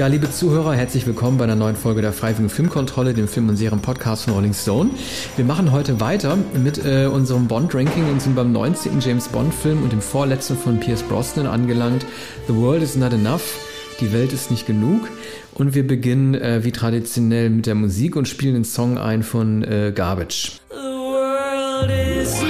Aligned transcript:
Ja, 0.00 0.06
liebe 0.06 0.30
Zuhörer, 0.30 0.72
herzlich 0.72 1.06
willkommen 1.06 1.36
bei 1.36 1.44
einer 1.44 1.56
neuen 1.56 1.76
Folge 1.76 2.00
der 2.00 2.14
Freiwilligen 2.14 2.48
Filmkontrolle, 2.48 3.12
dem 3.12 3.28
Film- 3.28 3.50
und 3.50 3.56
Serien-Podcast 3.56 4.24
von 4.24 4.32
Rolling 4.32 4.54
Stone. 4.54 4.88
Wir 5.36 5.44
machen 5.44 5.72
heute 5.72 6.00
weiter 6.00 6.38
mit 6.54 6.82
äh, 6.82 7.04
unserem 7.04 7.46
Bond-Ranking 7.46 8.08
und 8.10 8.22
sind 8.22 8.34
beim 8.34 8.50
19. 8.50 9.00
James 9.00 9.28
Bond-Film 9.28 9.82
und 9.82 9.92
dem 9.92 10.00
vorletzten 10.00 10.56
von 10.56 10.80
Pierce 10.80 11.02
Brosnan 11.02 11.46
angelangt. 11.46 12.06
The 12.48 12.54
World 12.54 12.82
is 12.82 12.96
Not 12.96 13.12
Enough. 13.12 13.42
Die 14.00 14.10
Welt 14.10 14.32
ist 14.32 14.50
nicht 14.50 14.66
genug. 14.66 15.06
Und 15.52 15.74
wir 15.74 15.86
beginnen 15.86 16.34
äh, 16.34 16.64
wie 16.64 16.72
traditionell 16.72 17.50
mit 17.50 17.66
der 17.66 17.74
Musik 17.74 18.16
und 18.16 18.26
spielen 18.26 18.54
den 18.54 18.64
Song 18.64 18.96
ein 18.96 19.22
von 19.22 19.62
äh, 19.64 19.92
Garbage. 19.94 20.60
The 20.70 20.76
world 20.76 21.90
is 21.90 22.40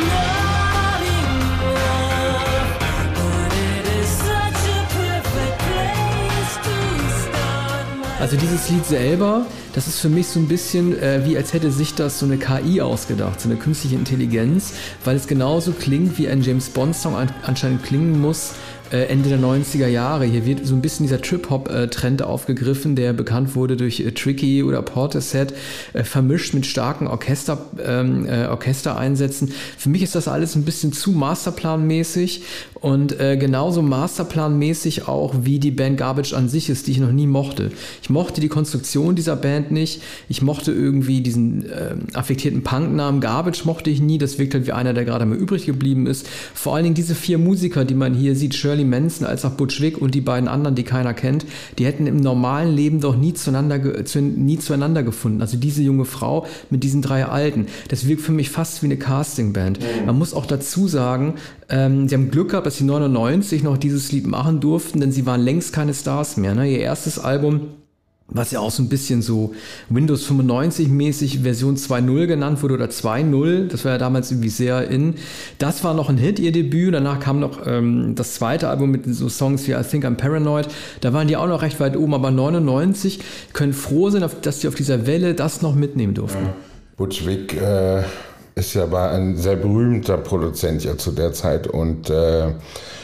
Also 8.20 8.36
dieses 8.36 8.68
Lied 8.68 8.84
selber, 8.84 9.46
das 9.72 9.86
ist 9.86 10.00
für 10.00 10.08
mich 10.08 10.26
so 10.26 10.40
ein 10.40 10.48
bisschen 10.48 10.98
äh, 11.00 11.24
wie 11.24 11.36
als 11.36 11.52
hätte 11.52 11.70
sich 11.70 11.94
das 11.94 12.18
so 12.18 12.26
eine 12.26 12.38
KI 12.38 12.80
ausgedacht, 12.80 13.40
so 13.40 13.48
eine 13.48 13.58
künstliche 13.58 13.96
Intelligenz, 13.96 14.72
weil 15.04 15.16
es 15.16 15.26
genauso 15.26 15.72
klingt, 15.72 16.18
wie 16.18 16.28
ein 16.28 16.42
James 16.42 16.68
Bond 16.70 16.96
Song 16.96 17.16
an, 17.16 17.30
anscheinend 17.42 17.82
klingen 17.84 18.20
muss, 18.20 18.54
äh, 18.92 19.04
Ende 19.04 19.28
der 19.28 19.38
90er 19.38 19.86
Jahre. 19.86 20.24
Hier 20.24 20.44
wird 20.44 20.66
so 20.66 20.74
ein 20.74 20.80
bisschen 20.80 21.06
dieser 21.06 21.20
Trip-Hop-Trend 21.20 22.22
aufgegriffen, 22.22 22.96
der 22.96 23.12
bekannt 23.12 23.54
wurde 23.54 23.76
durch 23.76 24.00
äh, 24.00 24.10
Tricky 24.12 24.62
oder 24.62 24.82
Portishead, 24.82 25.54
äh, 25.92 26.02
vermischt 26.02 26.54
mit 26.54 26.66
starken 26.66 27.06
Orchester, 27.06 27.58
ähm, 27.84 28.26
Orchestereinsätzen. 28.28 29.52
Für 29.78 29.88
mich 29.88 30.02
ist 30.02 30.14
das 30.14 30.28
alles 30.28 30.56
ein 30.56 30.64
bisschen 30.64 30.92
zu 30.92 31.12
masterplanmäßig 31.12 32.42
und 32.74 33.18
äh, 33.20 33.36
genauso 33.36 33.82
masterplanmäßig 33.82 35.06
auch 35.06 35.34
wie 35.42 35.58
die 35.58 35.70
Band 35.70 35.98
Garbage 35.98 36.32
an 36.32 36.48
sich 36.48 36.70
ist, 36.70 36.86
die 36.86 36.92
ich 36.92 36.98
noch 36.98 37.12
nie 37.12 37.26
mochte. 37.26 37.70
Ich 38.02 38.10
mochte 38.10 38.40
die 38.40 38.48
Konstruktion 38.48 39.14
dieser 39.14 39.36
Band 39.36 39.59
nicht. 39.70 40.02
Ich 40.28 40.42
mochte 40.42 40.72
irgendwie 40.72 41.20
diesen 41.20 41.66
äh, 41.66 41.94
affektierten 42.14 42.62
Punknamen 42.62 43.20
Garbage 43.20 43.64
mochte 43.64 43.90
ich 43.90 44.00
nie. 44.00 44.18
Das 44.18 44.38
wirkt 44.38 44.54
halt 44.54 44.66
wie 44.66 44.72
einer, 44.72 44.94
der 44.94 45.04
gerade 45.04 45.26
mal 45.26 45.36
übrig 45.36 45.66
geblieben 45.66 46.06
ist. 46.06 46.28
Vor 46.54 46.74
allen 46.74 46.84
Dingen 46.84 46.94
diese 46.94 47.14
vier 47.14 47.38
Musiker, 47.38 47.84
die 47.84 47.94
man 47.94 48.14
hier 48.14 48.34
sieht, 48.36 48.54
Shirley 48.54 48.84
Manson 48.84 49.26
als 49.26 49.44
auch 49.44 49.52
Butch 49.52 49.80
Vig 49.80 50.00
und 50.00 50.14
die 50.14 50.20
beiden 50.20 50.48
anderen, 50.48 50.74
die 50.74 50.84
keiner 50.84 51.14
kennt, 51.14 51.46
die 51.78 51.86
hätten 51.86 52.06
im 52.06 52.16
normalen 52.16 52.74
Leben 52.74 53.00
doch 53.00 53.16
nie 53.16 53.34
zueinander, 53.34 54.04
zu, 54.04 54.20
nie 54.20 54.58
zueinander 54.58 55.02
gefunden. 55.02 55.40
Also 55.40 55.56
diese 55.56 55.82
junge 55.82 56.04
Frau 56.04 56.46
mit 56.70 56.82
diesen 56.84 57.02
drei 57.02 57.26
Alten. 57.26 57.66
Das 57.88 58.06
wirkt 58.06 58.22
für 58.22 58.32
mich 58.32 58.50
fast 58.50 58.82
wie 58.82 58.86
eine 58.86 58.96
Castingband. 58.96 59.80
Mhm. 59.80 60.06
Man 60.06 60.18
muss 60.18 60.34
auch 60.34 60.46
dazu 60.46 60.88
sagen, 60.88 61.34
ähm, 61.68 62.08
sie 62.08 62.14
haben 62.14 62.30
Glück 62.30 62.50
gehabt, 62.50 62.66
dass 62.66 62.78
sie 62.78 62.84
99 62.84 63.62
noch 63.62 63.78
dieses 63.78 64.12
Lied 64.12 64.26
machen 64.26 64.60
durften, 64.60 65.00
denn 65.00 65.12
sie 65.12 65.26
waren 65.26 65.40
längst 65.40 65.72
keine 65.72 65.94
Stars 65.94 66.36
mehr. 66.36 66.54
Ne? 66.54 66.70
Ihr 66.70 66.80
erstes 66.80 67.18
Album 67.18 67.68
was 68.30 68.50
ja 68.50 68.60
auch 68.60 68.70
so 68.70 68.82
ein 68.82 68.88
bisschen 68.88 69.22
so 69.22 69.54
Windows 69.88 70.24
95 70.24 70.88
mäßig 70.88 71.40
Version 71.40 71.76
2.0 71.76 72.26
genannt 72.26 72.62
wurde 72.62 72.74
oder 72.74 72.86
2.0, 72.86 73.68
das 73.68 73.84
war 73.84 73.92
ja 73.92 73.98
damals 73.98 74.30
irgendwie 74.30 74.48
sehr 74.48 74.88
in. 74.88 75.14
Das 75.58 75.84
war 75.84 75.94
noch 75.94 76.08
ein 76.08 76.18
Hit, 76.18 76.38
ihr 76.38 76.52
Debüt. 76.52 76.94
Danach 76.94 77.20
kam 77.20 77.40
noch 77.40 77.66
ähm, 77.66 78.14
das 78.14 78.34
zweite 78.34 78.68
Album 78.68 78.90
mit 78.90 79.04
so 79.06 79.28
Songs 79.28 79.66
wie 79.66 79.72
I 79.72 79.82
Think 79.82 80.04
I'm 80.04 80.14
Paranoid. 80.14 80.68
Da 81.00 81.12
waren 81.12 81.28
die 81.28 81.36
auch 81.36 81.48
noch 81.48 81.62
recht 81.62 81.80
weit 81.80 81.96
oben, 81.96 82.14
aber 82.14 82.30
99 82.30 83.20
können 83.52 83.72
froh 83.72 84.10
sein, 84.10 84.24
dass 84.42 84.60
die 84.60 84.68
auf 84.68 84.74
dieser 84.74 85.06
Welle 85.06 85.34
das 85.34 85.62
noch 85.62 85.74
mitnehmen 85.74 86.14
durften. 86.14 86.44
Ja. 86.44 86.54
Butch 86.96 87.26
Vig 87.26 87.54
äh, 87.54 88.02
ist 88.54 88.74
ja 88.74 88.90
war 88.90 89.10
ein 89.10 89.36
sehr 89.36 89.56
berühmter 89.56 90.16
Produzent 90.16 90.84
ja 90.84 90.96
zu 90.96 91.12
der 91.12 91.32
Zeit 91.32 91.66
und 91.66 92.10
äh, 92.10 92.48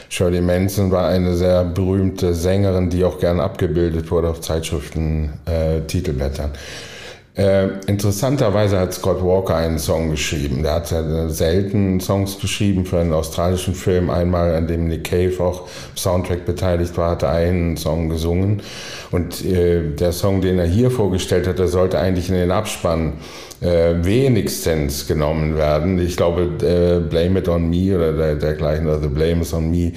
Shirley 0.08 0.40
Manson 0.40 0.90
war 0.90 1.08
eine 1.08 1.34
sehr 1.34 1.64
berühmte 1.64 2.34
Sängerin, 2.34 2.90
die 2.90 3.04
auch 3.04 3.18
gern 3.18 3.40
abgebildet 3.40 4.10
wurde 4.10 4.28
auf 4.28 4.40
Zeitschriften, 4.40 5.32
äh, 5.46 5.80
Titelblättern. 5.80 6.52
Äh, 7.36 7.68
interessanterweise 7.86 8.80
hat 8.80 8.94
Scott 8.94 9.22
Walker 9.22 9.56
einen 9.56 9.78
Song 9.78 10.10
geschrieben. 10.10 10.62
Der 10.62 10.76
hat 10.76 10.94
selten 11.28 12.00
Songs 12.00 12.38
geschrieben 12.40 12.86
für 12.86 12.98
einen 12.98 13.12
australischen 13.12 13.74
Film. 13.74 14.08
Einmal, 14.08 14.54
an 14.54 14.66
dem 14.66 14.88
Nick 14.88 15.04
Cave 15.04 15.38
auch 15.40 15.68
Soundtrack 15.94 16.46
beteiligt 16.46 16.96
war, 16.96 17.10
hat 17.10 17.24
er 17.24 17.32
einen 17.32 17.76
Song 17.76 18.08
gesungen. 18.08 18.62
Und 19.10 19.44
äh, 19.44 19.82
der 19.90 20.12
Song, 20.12 20.40
den 20.40 20.58
er 20.58 20.66
hier 20.66 20.90
vorgestellt 20.90 21.46
hat, 21.46 21.58
der 21.58 21.68
sollte 21.68 21.98
eigentlich 21.98 22.30
in 22.30 22.36
den 22.36 22.50
Abspann 22.50 23.14
äh, 23.60 23.94
wenigstens 24.02 25.06
genommen 25.06 25.56
werden. 25.56 25.98
Ich 25.98 26.16
glaube, 26.16 26.42
äh, 26.62 27.00
Blame 27.00 27.40
It 27.40 27.48
On 27.48 27.68
Me 27.68 27.94
oder 27.94 28.12
der, 28.12 28.36
dergleichen, 28.36 28.86
oder 28.86 29.00
The 29.00 29.08
Blame 29.08 29.42
Is 29.42 29.52
On 29.52 29.70
Me. 29.70 29.92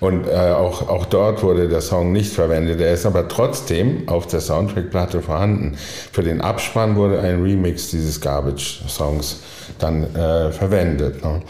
Und 0.00 0.26
äh, 0.26 0.32
auch, 0.32 0.88
auch 0.88 1.06
dort 1.06 1.42
wurde 1.42 1.68
der 1.68 1.80
Song 1.80 2.12
nicht 2.12 2.32
verwendet. 2.32 2.80
Er 2.80 2.92
ist 2.92 3.06
aber 3.06 3.28
trotzdem 3.28 4.08
auf 4.08 4.26
der 4.26 4.40
Soundtrack-Platte 4.40 5.22
vorhanden. 5.22 5.76
Für 6.12 6.22
den 6.22 6.40
Abspann 6.40 6.83
wurde 6.94 7.20
ein 7.20 7.42
Remix 7.42 7.90
dieses 7.90 8.20
Garbage-Songs 8.20 9.40
dann 9.78 10.04
äh, 10.14 10.52
verwendet. 10.52 11.24
Ne? 11.24 11.40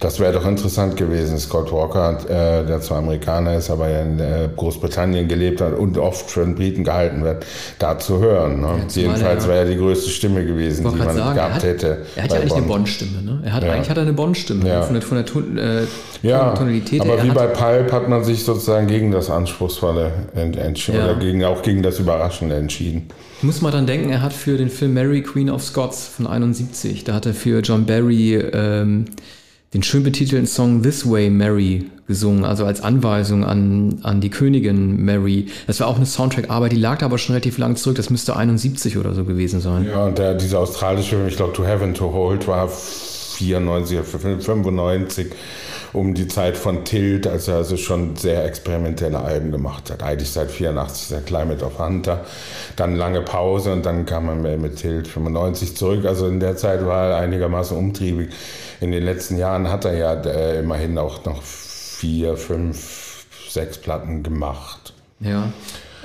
Das 0.00 0.20
wäre 0.20 0.32
doch 0.32 0.46
interessant 0.46 0.96
gewesen. 0.96 1.38
Scott 1.38 1.72
Walker, 1.72 2.18
äh, 2.28 2.66
der 2.66 2.80
zwar 2.80 2.98
Amerikaner 2.98 3.56
ist, 3.56 3.70
aber 3.70 3.88
in 3.88 4.18
äh, 4.18 4.48
Großbritannien 4.54 5.28
gelebt 5.28 5.60
hat 5.60 5.76
und 5.76 5.98
oft 5.98 6.30
für 6.30 6.44
den 6.44 6.54
Briten 6.54 6.84
gehalten 6.84 7.24
wird, 7.24 7.44
da 7.78 7.98
zu 7.98 8.18
hören. 8.18 8.60
Ne? 8.60 8.66
Ja, 8.66 9.02
Jedenfalls 9.02 9.46
wäre 9.46 9.60
er 9.60 9.64
die 9.66 9.76
größte 9.76 10.10
Stimme 10.10 10.44
gewesen, 10.44 10.88
die 10.90 10.96
man 10.96 11.14
sagen, 11.14 11.34
gehabt 11.34 11.38
er 11.38 11.54
hat, 11.54 11.62
hätte. 11.62 12.06
Er 12.16 12.24
hat 12.24 12.32
ja 12.32 12.38
eigentlich 12.38 12.50
Bond. 12.50 12.62
eine 12.62 12.68
Bond-Stimme. 12.68 13.22
Ne? 13.22 13.42
Er 13.44 13.52
hat 13.52 13.62
ja. 13.62 13.72
eigentlich 13.72 13.90
hat 13.90 13.96
er 13.96 14.02
eine 14.02 14.12
Bond-Stimme 14.12 14.68
ja. 14.68 14.82
von 14.82 14.94
der, 14.94 15.02
von 15.02 15.16
der 15.16 15.26
Ton, 15.26 15.58
äh, 15.58 15.82
ja, 16.22 16.52
Tonalität. 16.52 17.00
Aber 17.00 17.22
wie 17.22 17.30
bei 17.30 17.46
Pulp 17.46 17.92
hat 17.92 18.08
man 18.08 18.24
sich 18.24 18.44
sozusagen 18.44 18.86
gegen 18.86 19.10
das 19.10 19.30
Anspruchsvolle 19.30 20.12
entschieden 20.34 21.02
oder 21.02 21.16
gegen, 21.16 21.44
auch 21.44 21.62
gegen 21.62 21.82
das 21.82 21.98
Überraschende 21.98 22.56
entschieden. 22.56 23.08
Ich 23.38 23.42
muss 23.44 23.60
mal 23.60 23.70
dran 23.70 23.86
denken, 23.86 24.10
er 24.10 24.22
hat 24.22 24.32
für 24.32 24.56
den 24.56 24.70
Film 24.70 24.94
Mary 24.94 25.22
Queen 25.22 25.50
of 25.50 25.62
Scots 25.62 26.06
von 26.06 26.26
71, 26.26 27.04
da 27.04 27.14
hat 27.14 27.26
er 27.26 27.34
für 27.34 27.60
John 27.60 27.84
Barry 27.84 28.36
ähm, 28.36 29.06
den 29.74 29.82
schön 29.82 30.04
betitelten 30.04 30.46
Song 30.46 30.82
This 30.82 31.08
Way 31.10 31.30
Mary 31.30 31.90
gesungen, 32.06 32.44
also 32.44 32.64
als 32.64 32.80
Anweisung 32.80 33.44
an, 33.44 33.98
an 34.02 34.20
die 34.20 34.30
Königin 34.30 35.04
Mary. 35.04 35.46
Das 35.66 35.80
war 35.80 35.88
auch 35.88 35.96
eine 35.96 36.06
Soundtrack-Arbeit, 36.06 36.72
die 36.72 36.76
lag 36.76 37.02
aber 37.02 37.18
schon 37.18 37.34
relativ 37.34 37.58
lang 37.58 37.76
zurück, 37.76 37.96
das 37.96 38.10
müsste 38.10 38.36
71 38.36 38.96
oder 38.98 39.14
so 39.14 39.24
gewesen 39.24 39.60
sein. 39.60 39.86
Ja, 39.86 40.06
und 40.06 40.18
der, 40.18 40.34
dieser 40.34 40.60
australische 40.60 41.16
Film, 41.16 41.28
ich 41.28 41.36
glaube 41.36 41.52
To 41.54 41.64
Heaven 41.64 41.92
to 41.92 42.12
Hold, 42.12 42.46
war 42.46 42.68
94, 42.68 43.98
95 44.00 45.26
um 45.94 46.12
die 46.12 46.26
Zeit 46.26 46.56
von 46.56 46.84
Tilt, 46.84 47.26
als 47.26 47.48
er 47.48 47.56
also 47.56 47.76
schon 47.76 48.16
sehr 48.16 48.44
experimentelle 48.44 49.20
Alben 49.20 49.52
gemacht 49.52 49.90
hat. 49.90 50.02
Eigentlich 50.02 50.30
seit 50.30 50.50
84 50.50 51.08
der 51.08 51.20
Climate 51.20 51.64
of 51.64 51.78
Hunter, 51.78 52.24
dann 52.76 52.96
lange 52.96 53.22
Pause 53.22 53.72
und 53.72 53.86
dann 53.86 54.04
kam 54.04 54.28
er 54.44 54.56
mit 54.58 54.76
Tilt 54.76 55.06
95 55.06 55.76
zurück. 55.76 56.04
Also 56.04 56.26
in 56.26 56.40
der 56.40 56.56
Zeit 56.56 56.84
war 56.84 57.10
er 57.10 57.16
einigermaßen 57.18 57.76
umtriebig. 57.76 58.30
In 58.80 58.90
den 58.90 59.04
letzten 59.04 59.38
Jahren 59.38 59.70
hat 59.70 59.84
er 59.84 59.96
ja 59.96 60.14
äh, 60.14 60.58
immerhin 60.58 60.98
auch 60.98 61.24
noch 61.24 61.42
vier, 61.42 62.36
fünf, 62.36 63.26
sechs 63.48 63.78
Platten 63.78 64.24
gemacht. 64.24 64.92
Ja. 65.20 65.52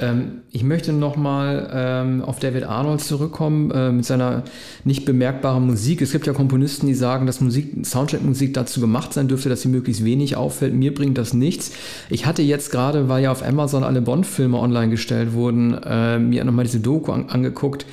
Ähm, 0.02 0.42
ich 0.52 0.64
möchte 0.64 0.94
nochmal 0.94 1.70
ähm, 1.74 2.22
auf 2.24 2.40
David 2.40 2.64
Arnold 2.64 3.02
zurückkommen 3.02 3.72
äh, 3.72 3.92
mit 3.92 4.06
seiner 4.06 4.44
nicht 4.84 5.06
bemerkbaren 5.06 5.66
Musik. 5.66 6.02
Es 6.02 6.12
gibt 6.12 6.28
ja 6.28 6.34
Komponisten, 6.34 6.88
die 6.88 6.94
sagen, 6.94 7.26
dass 7.26 7.42
Musik, 7.42 7.86
Soundtrack-Musik 7.86 8.54
dazu 8.54 8.80
gemacht 8.80 9.14
sein 9.14 9.28
dürfte, 9.28 9.50
dass 9.50 9.62
sie 9.62 9.70
möglichst 9.70 10.04
wenig 10.04 10.36
auffällt. 10.36 10.74
Mir 10.74 10.94
bringt 10.94 11.18
das 11.18 11.34
nichts. 11.34 11.72
Ich 12.10 12.26
hatte 12.26 12.42
jetzt 12.42 12.72
gerade, 12.72 13.10
weil 13.10 13.24
ja 13.24 13.32
auf 13.32 13.46
Amazon 13.46 13.84
alle 13.84 14.02
Bond-Filme 14.02 14.58
online 14.58 14.90
gestellt 14.90 15.34
wurden, 15.34 15.74
äh, 15.84 16.20
mir 16.20 16.44
nochmal 16.44 16.66
diese 16.66 16.80
Doku 16.80 17.12
an 17.12 17.30
angeguckt 17.30 17.86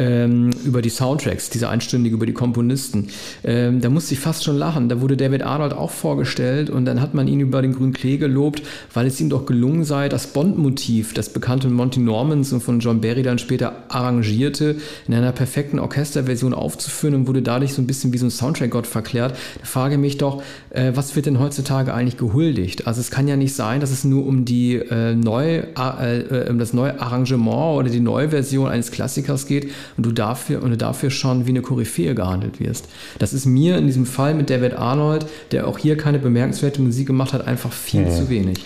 ähm, 0.00 0.50
über 0.64 0.80
die 0.80 0.88
Soundtracks, 0.88 1.50
diese 1.50 1.68
einstündige 1.68 2.16
über 2.16 2.26
die 2.26 2.32
Komponisten. 2.32 3.08
Ähm, 3.44 3.80
da 3.80 3.90
musste 3.90 4.14
ich 4.14 4.20
fast 4.20 4.44
schon 4.44 4.56
lachen. 4.56 4.88
Da 4.88 5.00
wurde 5.00 5.16
David 5.16 5.42
Arnold 5.42 5.74
auch 5.74 5.90
vorgestellt 5.90 6.70
und 6.70 6.86
dann 6.86 7.00
hat 7.00 7.12
man 7.14 7.28
ihn 7.28 7.40
über 7.40 7.60
den 7.60 7.74
grünen 7.74 7.92
Klee 7.92 8.16
gelobt, 8.16 8.62
weil 8.94 9.06
es 9.06 9.20
ihm 9.20 9.28
doch 9.28 9.44
gelungen 9.44 9.84
sei, 9.84 10.08
das 10.08 10.28
Bond-Motiv, 10.28 11.12
das 11.12 11.28
bekannte 11.28 11.68
Monty 11.68 12.00
Normans 12.00 12.52
und 12.52 12.62
von 12.62 12.80
John 12.80 13.00
Barry 13.00 13.22
dann 13.22 13.38
später 13.38 13.84
arrangierte, 13.88 14.76
in 15.06 15.14
einer 15.14 15.32
perfekten 15.32 15.78
Orchesterversion 15.78 16.54
aufzuführen 16.54 17.14
und 17.14 17.28
wurde 17.28 17.42
dadurch 17.42 17.74
so 17.74 17.82
ein 17.82 17.86
bisschen 17.86 18.12
wie 18.12 18.18
so 18.18 18.26
ein 18.26 18.30
Soundtrack-Gott 18.30 18.86
verklärt. 18.86 19.36
Da 19.60 19.66
frage 19.66 19.98
mich 19.98 20.16
doch, 20.16 20.42
äh, 20.70 20.92
was 20.94 21.14
wird 21.16 21.26
denn 21.26 21.38
heutzutage 21.38 21.92
eigentlich 21.92 22.16
gehuldigt? 22.16 22.86
Also 22.86 23.00
es 23.00 23.10
kann 23.10 23.28
ja 23.28 23.36
nicht 23.36 23.54
sein, 23.54 23.80
dass 23.80 23.90
es 23.90 24.04
nur 24.04 24.26
um 24.26 24.44
die 24.44 24.76
äh, 24.76 25.14
neu, 25.14 25.62
äh, 25.76 26.20
äh 26.20 26.50
um 26.50 26.58
das 26.58 26.72
neue 26.72 27.00
Arrangement 27.00 27.78
oder 27.78 27.90
die 27.90 28.00
neue 28.00 28.30
Version 28.30 28.68
eines 28.68 28.90
Klassikers 28.90 29.46
geht, 29.46 29.70
und 29.96 30.06
du 30.06 30.12
dafür, 30.12 30.62
und 30.62 30.70
du 30.70 30.76
dafür 30.76 31.10
schon 31.10 31.46
wie 31.46 31.50
eine 31.50 31.62
Koryphäe 31.62 32.14
gehandelt 32.14 32.60
wirst. 32.60 32.88
Das 33.18 33.32
ist 33.32 33.46
mir 33.46 33.78
in 33.78 33.86
diesem 33.86 34.06
Fall 34.06 34.34
mit 34.34 34.50
David 34.50 34.74
Arnold, 34.74 35.26
der 35.52 35.66
auch 35.66 35.78
hier 35.78 35.96
keine 35.96 36.18
bemerkenswerte 36.18 36.80
Musik 36.82 37.06
gemacht 37.06 37.32
hat, 37.32 37.46
einfach 37.46 37.72
viel 37.72 38.06
mhm. 38.06 38.10
zu 38.10 38.28
wenig. 38.28 38.58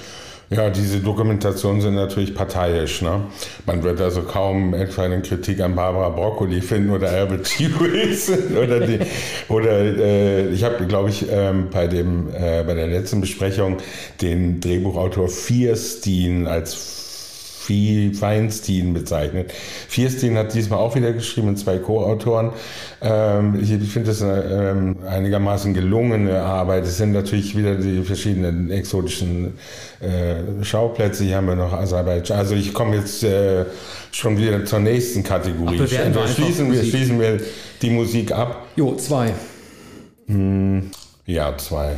Ja, 0.55 0.71
diese 0.71 1.01
Dokumentationen 1.01 1.81
sind 1.81 1.95
natürlich 1.97 2.33
parteiisch. 2.33 3.03
Ne? 3.03 3.23
Man 3.67 3.83
wird 3.83 4.01
also 4.01 4.23
kaum 4.23 4.73
etwa 4.73 5.03
eine 5.03 5.21
Kritik 5.21 5.61
an 5.61 5.75
Barbara 5.75 6.11
Broccoli 6.11 6.61
finden 6.61 6.91
oder 6.91 7.11
Albert 7.11 7.59
Lewis 7.59 8.31
oder 8.62 8.81
die, 8.81 9.01
oder 9.49 9.81
äh, 9.81 10.49
ich 10.51 10.62
habe, 10.62 10.87
glaube 10.87 11.11
ich, 11.11 11.27
ähm, 11.29 11.69
bei 11.73 11.89
dem 11.89 12.29
äh, 12.29 12.62
bei 12.62 12.75
der 12.75 12.87
letzten 12.87 13.21
Besprechung 13.21 13.79
den 14.23 14.61
Drehbuchautor 14.61 15.29
Fierstein 15.29 16.47
als 16.47 17.04
Feinstein 17.64 18.94
bezeichnet. 18.94 19.52
Vierstein 19.88 20.37
hat 20.37 20.55
diesmal 20.55 20.78
auch 20.78 20.94
wieder 20.94 21.12
geschrieben 21.12 21.49
mit 21.49 21.58
zwei 21.58 21.78
Co-Autoren. 21.78 22.50
Ähm, 23.00 23.58
ich, 23.61 23.69
finde 23.90 24.08
das 24.08 24.22
eine 24.22 24.43
ähm, 24.43 24.96
einigermaßen 25.06 25.75
gelungene 25.75 26.40
Arbeit. 26.40 26.84
Es 26.84 26.99
sind 26.99 27.12
natürlich 27.12 27.56
wieder 27.56 27.76
die 27.76 28.02
verschiedenen 28.02 28.70
exotischen 28.70 29.55
äh, 30.00 30.64
Schauplätze. 30.64 31.25
Hier 31.25 31.37
haben 31.37 31.49
wir 31.49 31.56
noch 31.56 31.72
Aserbaidschan. 31.72 32.38
Also 32.38 32.55
ich 32.55 32.75
komme 32.75 32.96
jetzt 32.96 33.25
äh, 33.25 33.64
schon 34.12 34.37
wieder 34.37 34.64
zur 34.64 34.81
nächsten 34.81 35.22
Kategorie. 35.22 35.81
Ach, 35.82 35.90
wir, 35.90 36.14
wir 36.14 36.28
schließen, 36.28 36.72
wir 36.72 36.84
schließen 36.84 37.20
wir 37.20 37.40
die 37.82 37.90
Musik 37.90 38.32
ab. 38.32 38.66
Jo, 38.76 38.94
zwei. 38.96 39.32
Hm, 40.26 40.90
ja, 41.26 41.56
zwei. 41.56 41.96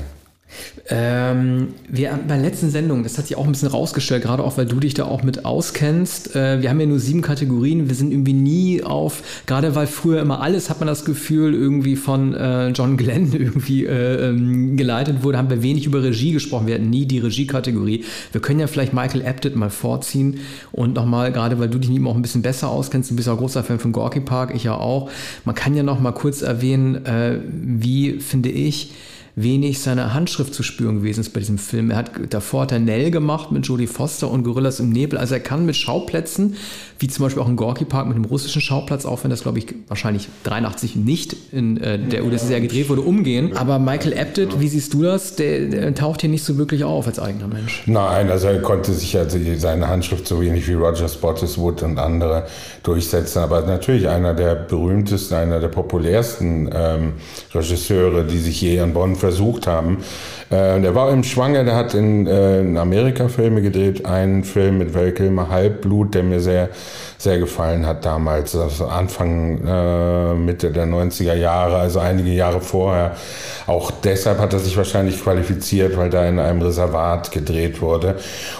Ähm, 0.89 1.75
wir 1.89 2.19
bei 2.29 2.35
der 2.37 2.45
letzten 2.45 2.71
Sendung, 2.71 3.03
das 3.03 3.19
hat 3.19 3.27
sich 3.27 3.37
auch 3.37 3.45
ein 3.45 3.53
bisschen 3.53 3.69
rausgestellt, 3.69 4.23
gerade 4.23 4.45
auch 4.45 4.57
weil 4.57 4.67
du 4.67 4.79
dich 4.79 4.95
da 4.95 5.05
auch 5.05 5.23
mit 5.23 5.45
auskennst. 5.45 6.37
Äh, 6.37 6.63
wir 6.63 6.71
haben 6.71 6.79
ja 6.79 6.87
nur 6.87 7.01
sieben 7.01 7.23
Kategorien, 7.23 7.89
wir 7.89 7.97
sind 7.97 8.13
irgendwie 8.13 8.33
nie 8.33 8.83
auf, 8.85 9.23
gerade 9.47 9.75
weil 9.75 9.89
früher 9.89 10.21
immer 10.21 10.41
alles, 10.43 10.71
hat 10.71 10.79
man 10.79 10.87
das 10.87 11.05
Gefühl, 11.05 11.55
irgendwie 11.55 11.97
von 11.97 12.35
äh, 12.35 12.69
John 12.69 12.97
Glenn 12.97 13.33
irgendwie 13.37 13.85
äh, 13.85 14.29
ähm, 14.29 14.77
geleitet 14.77 15.25
wurde, 15.25 15.39
haben 15.39 15.51
wir 15.51 15.63
wenig 15.63 15.87
über 15.87 16.03
Regie 16.03 16.33
gesprochen. 16.33 16.69
Wir 16.69 16.77
hatten 16.77 16.91
nie 16.91 17.07
die 17.07 17.19
Regie-Kategorie. 17.19 18.05
Wir 18.31 18.41
können 18.41 18.61
ja 18.61 18.69
vielleicht 18.69 18.93
Michael 18.93 19.23
Apted 19.23 19.57
mal 19.57 19.71
vorziehen 19.71 20.39
und 20.71 20.95
nochmal, 20.95 21.33
gerade 21.33 21.59
weil 21.59 21.69
du 21.69 21.79
dich 21.79 21.91
mit 21.91 21.99
ihm 21.99 22.07
auch 22.07 22.15
ein 22.15 22.23
bisschen 22.23 22.43
besser 22.43 22.69
auskennst, 22.69 23.11
du 23.11 23.17
bist 23.17 23.29
auch 23.29 23.39
großer 23.39 23.65
Fan 23.65 23.81
von 23.81 23.91
Gorky 23.91 24.21
Park, 24.21 24.55
ich 24.55 24.65
ja 24.65 24.75
auch. 24.75 25.11
Man 25.45 25.57
kann 25.57 25.75
ja 25.75 25.83
noch 25.83 25.99
mal 25.99 26.13
kurz 26.13 26.43
erwähnen, 26.43 27.05
äh, 27.07 27.41
wie 27.51 28.21
finde 28.21 28.51
ich, 28.51 28.93
wenig 29.39 29.81
seine 29.81 30.15
Handschrift 30.15 30.55
zu 30.55 30.63
spüren 30.63 30.97
gewesen 30.97 31.21
ist 31.21 31.35
bei 31.35 31.41
diesem 31.41 31.59
Film. 31.59 31.91
Er 31.91 31.99
hat 31.99 32.11
davor 32.31 32.63
hat 32.63 32.73
er 32.73 32.79
Nell 32.79 33.11
gemacht 33.11 33.53
mit 33.53 33.67
Jodie 33.67 33.87
Foster 33.87 34.31
und 34.31 34.45
Gorillas 34.45 34.81
im 34.81 34.89
Nebel. 34.89 35.19
Also 35.19 35.35
er 35.35 35.41
kann 35.41 35.67
mit 35.67 35.77
Schauplätzen, 35.77 36.57
wie 36.99 37.07
zum 37.09 37.25
Beispiel 37.25 37.43
auch 37.43 37.49
in 37.49 37.57
Gorky 37.57 37.85
Park 37.85 38.07
mit 38.07 38.17
dem 38.17 38.25
russischen 38.25 38.63
Schauplatz, 38.63 39.05
auch 39.05 39.23
wenn 39.25 39.31
das 39.31 39.43
glaube 39.43 39.59
ich 39.59 39.67
wahrscheinlich 39.89 40.29
83 40.45 40.97
nicht 40.97 41.37
in 41.53 41.77
äh, 41.77 41.99
der 41.99 42.25
UdSSR 42.25 42.63
gedreht 42.63 42.89
wurde, 42.89 43.03
umgehen. 43.03 43.55
Aber 43.55 43.79
Michael 43.79 44.15
Apted, 44.15 44.59
wie 44.59 44.69
siehst 44.69 44.95
du 44.95 45.03
das? 45.03 45.37
Der, 45.37 45.67
der, 45.67 45.95
taucht 45.95 46.23
hier 46.23 46.31
nicht 46.31 46.45
so 46.45 46.57
wirklich 46.57 46.85
auf 46.85 47.07
als 47.07 47.19
eigener 47.19 47.49
Mensch. 47.49 47.83
Nein, 47.85 48.31
also 48.31 48.47
er 48.47 48.63
konnte 48.63 48.95
sich 48.95 49.19
also 49.19 49.39
seine 49.59 49.89
Handschrift 49.89 50.27
so 50.27 50.41
wenig 50.41 50.67
wie 50.67 50.73
Roger 50.73 51.09
Spottiswoode 51.09 51.85
und 51.85 51.99
andere 51.99 52.47
durchsetzen. 52.83 53.41
Aber 53.41 53.61
natürlich 53.61 54.09
einer 54.09 54.33
der 54.33 54.55
berühmtesten, 54.55 55.35
einer 55.35 55.61
der 55.61 55.69
populärsten 55.69 56.71
ähm, 56.73 57.13
Regisseure, 57.55 58.25
die 58.25 58.39
sich 58.39 58.63
je 58.63 58.79
in 58.79 58.95
Bonn 58.95 59.15
versucht 59.27 59.67
haben. 59.67 59.99
Äh, 60.51 60.81
der 60.81 60.95
war 60.95 61.11
im 61.11 61.25
Schwanger, 61.25 61.65
der 61.65 61.75
hat 61.75 61.95
in, 61.95 62.29
äh, 62.29 62.61
in 62.61 62.79
Amerika 62.79 63.27
Filme 63.27 63.61
gedreht, 63.61 64.07
einen 64.07 64.45
Film 64.45 64.79
mit 64.79 64.95
Val 64.95 65.11
Kilmer, 65.11 65.51
Halbblut, 65.51 66.15
der 66.15 66.23
mir 66.23 66.39
sehr, 66.39 66.69
sehr 67.19 67.41
gefallen 67.41 67.87
hat 67.87 68.05
damals, 68.05 68.55
also 68.55 68.87
Anfang, 68.87 69.67
äh, 69.67 70.35
Mitte 70.35 70.71
der 70.71 70.87
90er 70.87 71.35
Jahre, 71.35 71.79
also 71.79 71.99
einige 71.99 72.31
Jahre 72.31 72.61
vorher. 72.61 73.17
Auch 73.67 73.91
deshalb 73.91 74.39
hat 74.39 74.53
er 74.53 74.61
sich 74.61 74.77
wahrscheinlich 74.77 75.21
qualifiziert, 75.21 75.97
weil 75.97 76.09
da 76.09 76.25
in 76.25 76.39
einem 76.39 76.63
Reservat 76.63 77.33
gedreht 77.33 77.83
wurde 77.83 78.15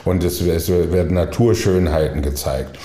und 0.05 0.25
es, 0.25 0.41
es 0.41 0.69
werden 0.69 1.15
Naturschönheiten 1.15 2.23
gezeigt. 2.23 2.77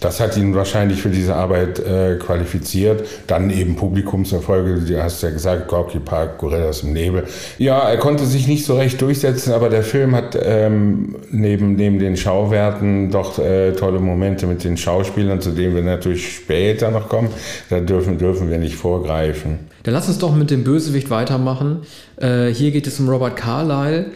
Das 0.00 0.18
hat 0.18 0.36
ihn 0.36 0.54
wahrscheinlich 0.54 1.02
für 1.02 1.10
diese 1.10 1.36
Arbeit 1.36 1.78
äh, 1.78 2.16
qualifiziert. 2.16 3.06
Dann 3.26 3.50
eben 3.50 3.76
Publikumserfolge, 3.76 4.80
du 4.80 5.02
hast 5.02 5.22
ja 5.22 5.30
gesagt, 5.30 5.68
Gorky 5.68 5.98
Park, 5.98 6.38
Gorillas 6.38 6.82
im 6.82 6.94
Nebel. 6.94 7.24
Ja, 7.58 7.80
er 7.80 7.98
konnte 7.98 8.24
sich 8.24 8.48
nicht 8.48 8.64
so 8.64 8.76
recht 8.76 9.00
durchsetzen, 9.02 9.52
aber 9.52 9.68
der 9.68 9.82
Film 9.82 10.14
hat 10.14 10.38
ähm, 10.42 11.16
neben, 11.30 11.76
neben 11.76 11.98
den 11.98 12.16
Schauwerten 12.16 13.10
doch 13.10 13.38
äh, 13.38 13.72
tolle 13.72 14.00
Momente 14.00 14.46
mit 14.46 14.64
den 14.64 14.78
Schauspielern, 14.78 15.40
zu 15.40 15.50
denen 15.50 15.74
wir 15.74 15.82
natürlich 15.82 16.34
später 16.34 16.90
noch 16.90 17.08
kommen. 17.08 17.28
Da 17.68 17.80
dürfen, 17.80 18.16
dürfen 18.16 18.50
wir 18.50 18.58
nicht 18.58 18.76
vorgreifen. 18.76 19.70
Dann 19.82 19.94
lass 19.94 20.08
uns 20.08 20.18
doch 20.18 20.34
mit 20.34 20.50
dem 20.50 20.64
Bösewicht 20.64 21.10
weitermachen. 21.10 21.82
Äh, 22.16 22.48
hier 22.48 22.70
geht 22.70 22.86
es 22.86 23.00
um 23.00 23.08
Robert 23.08 23.36
Carlyle. 23.36 24.06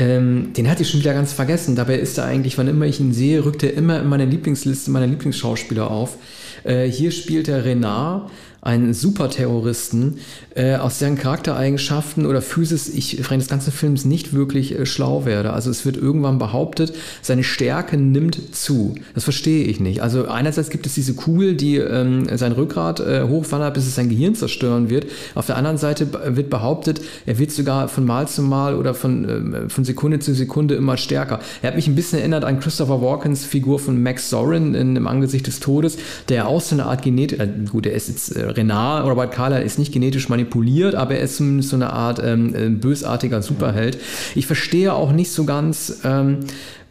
Ähm, 0.00 0.54
den 0.56 0.68
hatte 0.70 0.82
ich 0.82 0.88
schon 0.88 1.00
wieder 1.00 1.12
ganz 1.12 1.34
vergessen. 1.34 1.76
Dabei 1.76 1.96
ist 1.96 2.16
er 2.16 2.24
eigentlich, 2.24 2.56
wann 2.56 2.68
immer 2.68 2.86
ich 2.86 3.00
ihn 3.00 3.12
sehe, 3.12 3.44
rückt 3.44 3.62
er 3.62 3.74
immer 3.74 4.00
in 4.00 4.08
meine 4.08 4.24
Lieblingsliste 4.24 4.90
meiner 4.90 5.06
Lieblingsschauspieler 5.06 5.90
auf. 5.90 6.16
Äh, 6.64 6.86
hier 6.86 7.10
spielt 7.10 7.48
er 7.48 7.66
Renard, 7.66 8.30
einen 8.62 8.94
Superterroristen, 8.94 10.18
äh, 10.60 10.76
aus 10.76 10.98
deren 10.98 11.16
Charaktereigenschaften 11.16 12.26
oder 12.26 12.42
Physis 12.42 12.88
ich 12.88 13.18
während 13.18 13.40
des 13.40 13.48
ganzen 13.48 13.72
Films 13.72 14.04
nicht 14.04 14.34
wirklich 14.34 14.78
äh, 14.78 14.84
schlau 14.84 15.24
werde. 15.24 15.52
Also 15.54 15.70
es 15.70 15.86
wird 15.86 15.96
irgendwann 15.96 16.38
behauptet, 16.38 16.92
seine 17.22 17.44
Stärke 17.44 17.96
nimmt 17.96 18.54
zu. 18.54 18.94
Das 19.14 19.24
verstehe 19.24 19.64
ich 19.64 19.80
nicht. 19.80 20.02
Also 20.02 20.28
einerseits 20.28 20.68
gibt 20.68 20.84
es 20.84 20.94
diese 20.94 21.14
Kugel, 21.14 21.54
die 21.54 21.76
ähm, 21.76 22.26
sein 22.36 22.52
Rückgrat 22.52 23.00
äh, 23.00 23.22
hochwandert, 23.26 23.74
bis 23.74 23.86
es 23.86 23.94
sein 23.94 24.10
Gehirn 24.10 24.34
zerstören 24.34 24.90
wird. 24.90 25.06
Auf 25.34 25.46
der 25.46 25.56
anderen 25.56 25.78
Seite 25.78 26.08
wird 26.36 26.50
behauptet, 26.50 27.00
er 27.24 27.38
wird 27.38 27.52
sogar 27.52 27.88
von 27.88 28.04
Mal 28.04 28.28
zu 28.28 28.42
Mal 28.42 28.74
oder 28.74 28.92
von, 28.92 29.54
äh, 29.54 29.68
von 29.70 29.84
Sekunde 29.84 30.18
zu 30.18 30.34
Sekunde 30.34 30.74
immer 30.74 30.98
stärker. 30.98 31.40
Er 31.62 31.68
hat 31.68 31.76
mich 31.76 31.86
ein 31.86 31.94
bisschen 31.94 32.18
erinnert 32.18 32.44
an 32.44 32.60
Christopher 32.60 33.00
Walkens 33.00 33.46
Figur 33.46 33.78
von 33.78 34.02
Max 34.02 34.28
Sorin 34.28 34.74
in, 34.74 34.96
im 34.96 35.06
Angesicht 35.06 35.46
des 35.46 35.60
Todes, 35.60 35.96
der 36.28 36.48
auch 36.48 36.60
so 36.60 36.74
eine 36.74 36.84
Art 36.84 37.02
Genetik, 37.02 37.40
äh, 37.40 37.48
gut, 37.70 37.86
er 37.86 37.92
ist 37.92 38.08
jetzt 38.08 38.36
äh, 38.36 38.44
Renard, 38.44 39.06
Robert 39.06 39.32
Carlyle 39.32 39.62
ist 39.62 39.78
nicht 39.78 39.92
genetisch 39.92 40.28
manipuliert, 40.28 40.49
aber 40.94 41.14
er 41.14 41.22
ist 41.22 41.36
zumindest 41.36 41.70
so 41.70 41.76
eine 41.76 41.92
Art 41.92 42.20
ähm, 42.22 42.54
äh, 42.54 42.68
bösartiger 42.68 43.42
Superheld. 43.42 43.98
Ich 44.34 44.46
verstehe 44.46 44.92
auch 44.92 45.12
nicht 45.12 45.32
so 45.32 45.44
ganz, 45.44 46.00
ähm, 46.04 46.40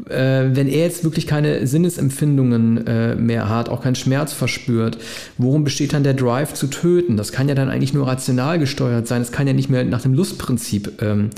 äh, 0.07 0.45
wenn 0.53 0.67
er 0.67 0.83
jetzt 0.83 1.03
wirklich 1.03 1.27
keine 1.27 1.67
Sinnesempfindungen 1.67 2.87
äh, 2.87 3.15
mehr 3.15 3.49
hat, 3.49 3.69
auch 3.69 3.81
keinen 3.81 3.95
Schmerz 3.95 4.33
verspürt, 4.33 4.97
worum 5.37 5.63
besteht 5.63 5.93
dann 5.93 6.03
der 6.03 6.13
Drive 6.13 6.53
zu 6.53 6.67
töten? 6.67 7.17
Das 7.17 7.31
kann 7.31 7.49
ja 7.49 7.55
dann 7.55 7.69
eigentlich 7.69 7.93
nur 7.93 8.07
rational 8.07 8.59
gesteuert 8.59 9.07
sein. 9.07 9.21
Das 9.21 9.31
kann 9.31 9.47
ja 9.47 9.53
nicht 9.53 9.69
mehr 9.69 9.83
nach 9.83 10.01
dem 10.01 10.13
Lustprinzip 10.13 11.01
ähm, 11.01 11.29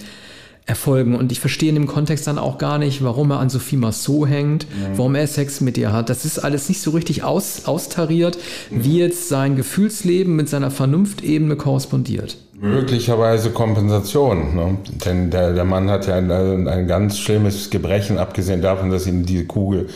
erfolgen. 0.65 1.15
Und 1.15 1.31
ich 1.31 1.39
verstehe 1.39 1.69
in 1.69 1.75
dem 1.75 1.87
Kontext 1.87 2.27
dann 2.27 2.37
auch 2.37 2.57
gar 2.57 2.77
nicht, 2.77 3.03
warum 3.03 3.31
er 3.31 3.39
an 3.39 3.49
Sophie 3.49 3.77
Massot 3.77 4.29
hängt, 4.29 4.65
mhm. 4.65 4.97
warum 4.97 5.15
er 5.15 5.27
Sex 5.27 5.61
mit 5.61 5.77
ihr 5.77 5.91
hat. 5.91 6.09
Das 6.09 6.25
ist 6.25 6.39
alles 6.39 6.69
nicht 6.69 6.81
so 6.81 6.91
richtig 6.91 7.23
aus, 7.23 7.65
austariert, 7.65 8.37
mhm. 8.69 8.83
wie 8.83 8.99
jetzt 8.99 9.27
sein 9.27 9.55
Gefühlsleben 9.55 10.35
mit 10.35 10.49
seiner 10.49 10.71
Vernunftebene 10.71 11.55
korrespondiert. 11.55 12.37
Möglicherweise 12.59 13.49
Kompensation. 13.49 14.55
Ne? 14.55 14.77
Denn 15.03 15.31
der, 15.31 15.53
der 15.53 15.65
Mann 15.65 15.89
hat 15.89 16.07
ja 16.07 16.15
ein, 16.15 16.31
ein 16.67 16.87
ganz 16.87 17.17
schlimmes 17.17 17.71
Gebrechen, 17.71 18.19
abgesehen 18.19 18.61
davon, 18.61 18.91
dass 18.91 19.07
ihn 19.07 19.25
diese 19.25 19.45
Kugel 19.45 19.89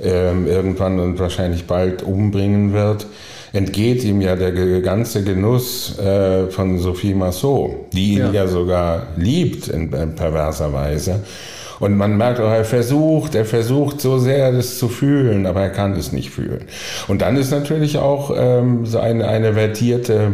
äh, 0.00 0.30
irgendwann 0.30 1.00
und 1.00 1.18
wahrscheinlich 1.18 1.66
bald 1.66 2.02
umbringen 2.02 2.72
wird 2.72 3.06
entgeht 3.52 4.04
ihm 4.04 4.20
ja 4.20 4.36
der 4.36 4.52
ganze 4.82 5.22
Genuss 5.24 5.98
äh, 5.98 6.48
von 6.50 6.78
Sophie 6.78 7.14
Massot, 7.14 7.92
die 7.92 8.14
ihn 8.14 8.18
ja, 8.18 8.32
ja 8.32 8.46
sogar 8.46 9.08
liebt 9.16 9.68
in, 9.68 9.92
in 9.92 10.14
perverser 10.14 10.72
Weise. 10.72 11.20
Und 11.80 11.96
man 11.96 12.16
merkt 12.16 12.40
auch, 12.40 12.50
er 12.50 12.64
versucht, 12.64 13.34
er 13.34 13.44
versucht 13.44 14.00
so 14.00 14.18
sehr, 14.18 14.50
das 14.52 14.78
zu 14.78 14.88
fühlen, 14.88 15.46
aber 15.46 15.62
er 15.62 15.70
kann 15.70 15.92
es 15.92 16.12
nicht 16.12 16.30
fühlen. 16.30 16.64
Und 17.06 17.22
dann 17.22 17.36
ist 17.36 17.50
natürlich 17.52 17.98
auch 17.98 18.32
ähm, 18.36 18.84
so 18.84 18.98
eine, 18.98 19.28
eine 19.28 19.54
vertierte 19.54 20.32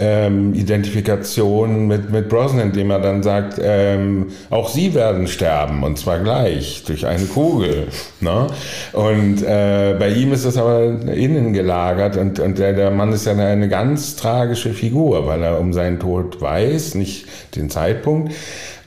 ähm, 0.00 0.54
Identifikation 0.54 1.86
mit, 1.86 2.10
mit 2.10 2.28
Brosnan, 2.28 2.68
indem 2.68 2.90
er 2.90 3.00
dann 3.00 3.22
sagt, 3.22 3.60
ähm, 3.62 4.28
auch 4.48 4.68
sie 4.68 4.94
werden 4.94 5.26
sterben 5.28 5.82
und 5.82 5.98
zwar 5.98 6.20
gleich 6.20 6.84
durch 6.86 7.06
eine 7.06 7.26
Kugel. 7.26 7.88
Ne? 8.20 8.46
Und 8.92 9.42
äh, 9.42 9.94
bei 9.98 10.10
ihm 10.10 10.32
ist 10.32 10.46
das 10.46 10.56
aber 10.56 10.84
innen 11.12 11.52
gelagert 11.52 12.16
und, 12.16 12.40
und 12.40 12.58
der, 12.58 12.72
der 12.72 12.90
Mann 12.90 13.12
ist 13.12 13.26
ja 13.26 13.32
eine, 13.32 13.68
ganz 13.68 14.16
tragische 14.16 14.72
Figur, 14.72 15.26
weil 15.26 15.42
er 15.42 15.60
um 15.60 15.72
seinen 15.72 16.00
Tod 16.00 16.40
weiß, 16.40 16.94
nicht 16.94 17.26
den 17.54 17.68
Zeitpunkt 17.68 18.32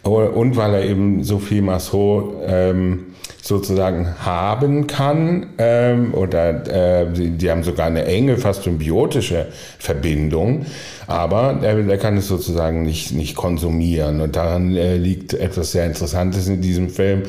und 0.04 0.58
weil 0.58 0.74
er 0.74 0.84
eben 0.84 1.24
Sophie 1.24 1.62
Massot 1.62 2.36
ähm, 2.46 3.13
sozusagen 3.44 4.08
haben 4.26 4.88
kann 4.88 5.48
ähm, 5.58 6.14
oder 6.14 7.02
äh, 7.02 7.12
die, 7.12 7.32
die, 7.32 7.52
haben 7.52 7.64
sogar 7.64 7.88
eine 7.88 8.06
enge, 8.06 8.38
fast 8.38 8.64
symbiotische 8.64 9.48
Verbindung, 9.80 10.66
aber 11.08 11.60
er, 11.62 11.86
er 11.86 11.98
kann 11.98 12.16
es 12.16 12.30
sozusagen 12.30 12.84
nicht, 12.84 13.12
nicht 13.12 13.36
konsumieren 13.36 14.22
und 14.22 14.38
daran 14.38 14.74
äh, 14.78 14.96
liegt 14.96 15.34
etwas 15.34 15.74
sehr 15.74 15.86
Interessantes 15.86 16.48
in 16.48 16.62
diesem 16.62 16.90
Film. 16.90 17.24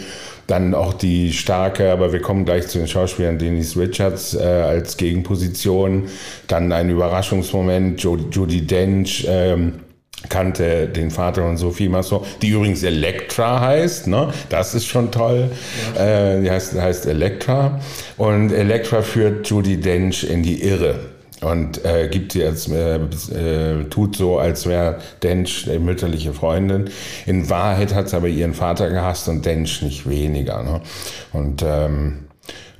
Dann 0.46 0.74
auch 0.74 0.92
die 0.92 1.32
starke, 1.32 1.90
aber 1.90 2.12
wir 2.12 2.20
kommen 2.20 2.44
gleich 2.44 2.68
zu 2.68 2.78
den 2.78 2.86
Schauspielern, 2.86 3.38
Denise 3.38 3.76
Richards 3.80 4.34
äh, 4.34 4.42
als 4.42 4.96
Gegenposition. 4.96 6.04
Dann 6.46 6.70
ein 6.70 6.90
Überraschungsmoment, 6.90 8.00
Judy 8.02 8.64
Dench, 8.64 9.26
ähm, 9.26 9.80
kannte 10.28 10.88
den 10.88 11.10
Vater 11.10 11.42
von 11.42 11.56
Sophie 11.56 11.88
Masson, 11.88 12.22
die 12.42 12.50
übrigens 12.50 12.82
Elektra 12.82 13.60
heißt, 13.60 14.06
ne? 14.06 14.32
das 14.48 14.74
ist 14.74 14.86
schon 14.86 15.10
toll, 15.10 15.50
ja. 15.96 16.36
äh, 16.36 16.40
die 16.42 16.50
heißt, 16.50 16.80
heißt 16.80 17.06
Elektra 17.06 17.80
und 18.16 18.52
Elektra 18.52 19.02
führt 19.02 19.48
Judy 19.48 19.80
Dench 19.80 20.24
in 20.24 20.42
die 20.42 20.62
Irre 20.62 21.00
und 21.40 21.84
äh, 21.84 22.08
gibt 22.08 22.32
sie 22.32 22.44
als 22.44 22.68
äh, 22.68 22.96
äh, 22.96 23.84
tut 23.90 24.16
so, 24.16 24.38
als 24.38 24.66
wäre 24.66 24.98
Dench 25.22 25.66
die 25.66 25.78
mütterliche 25.78 26.32
Freundin. 26.32 26.90
In 27.26 27.50
Wahrheit 27.50 27.94
hat 27.94 28.08
sie 28.08 28.16
aber 28.16 28.28
ihren 28.28 28.54
Vater 28.54 28.88
gehasst 28.88 29.28
und 29.28 29.44
Dench 29.44 29.82
nicht 29.82 30.08
weniger. 30.08 30.62
Ne? 30.62 30.80
Und 31.32 31.62
ähm, 31.66 32.20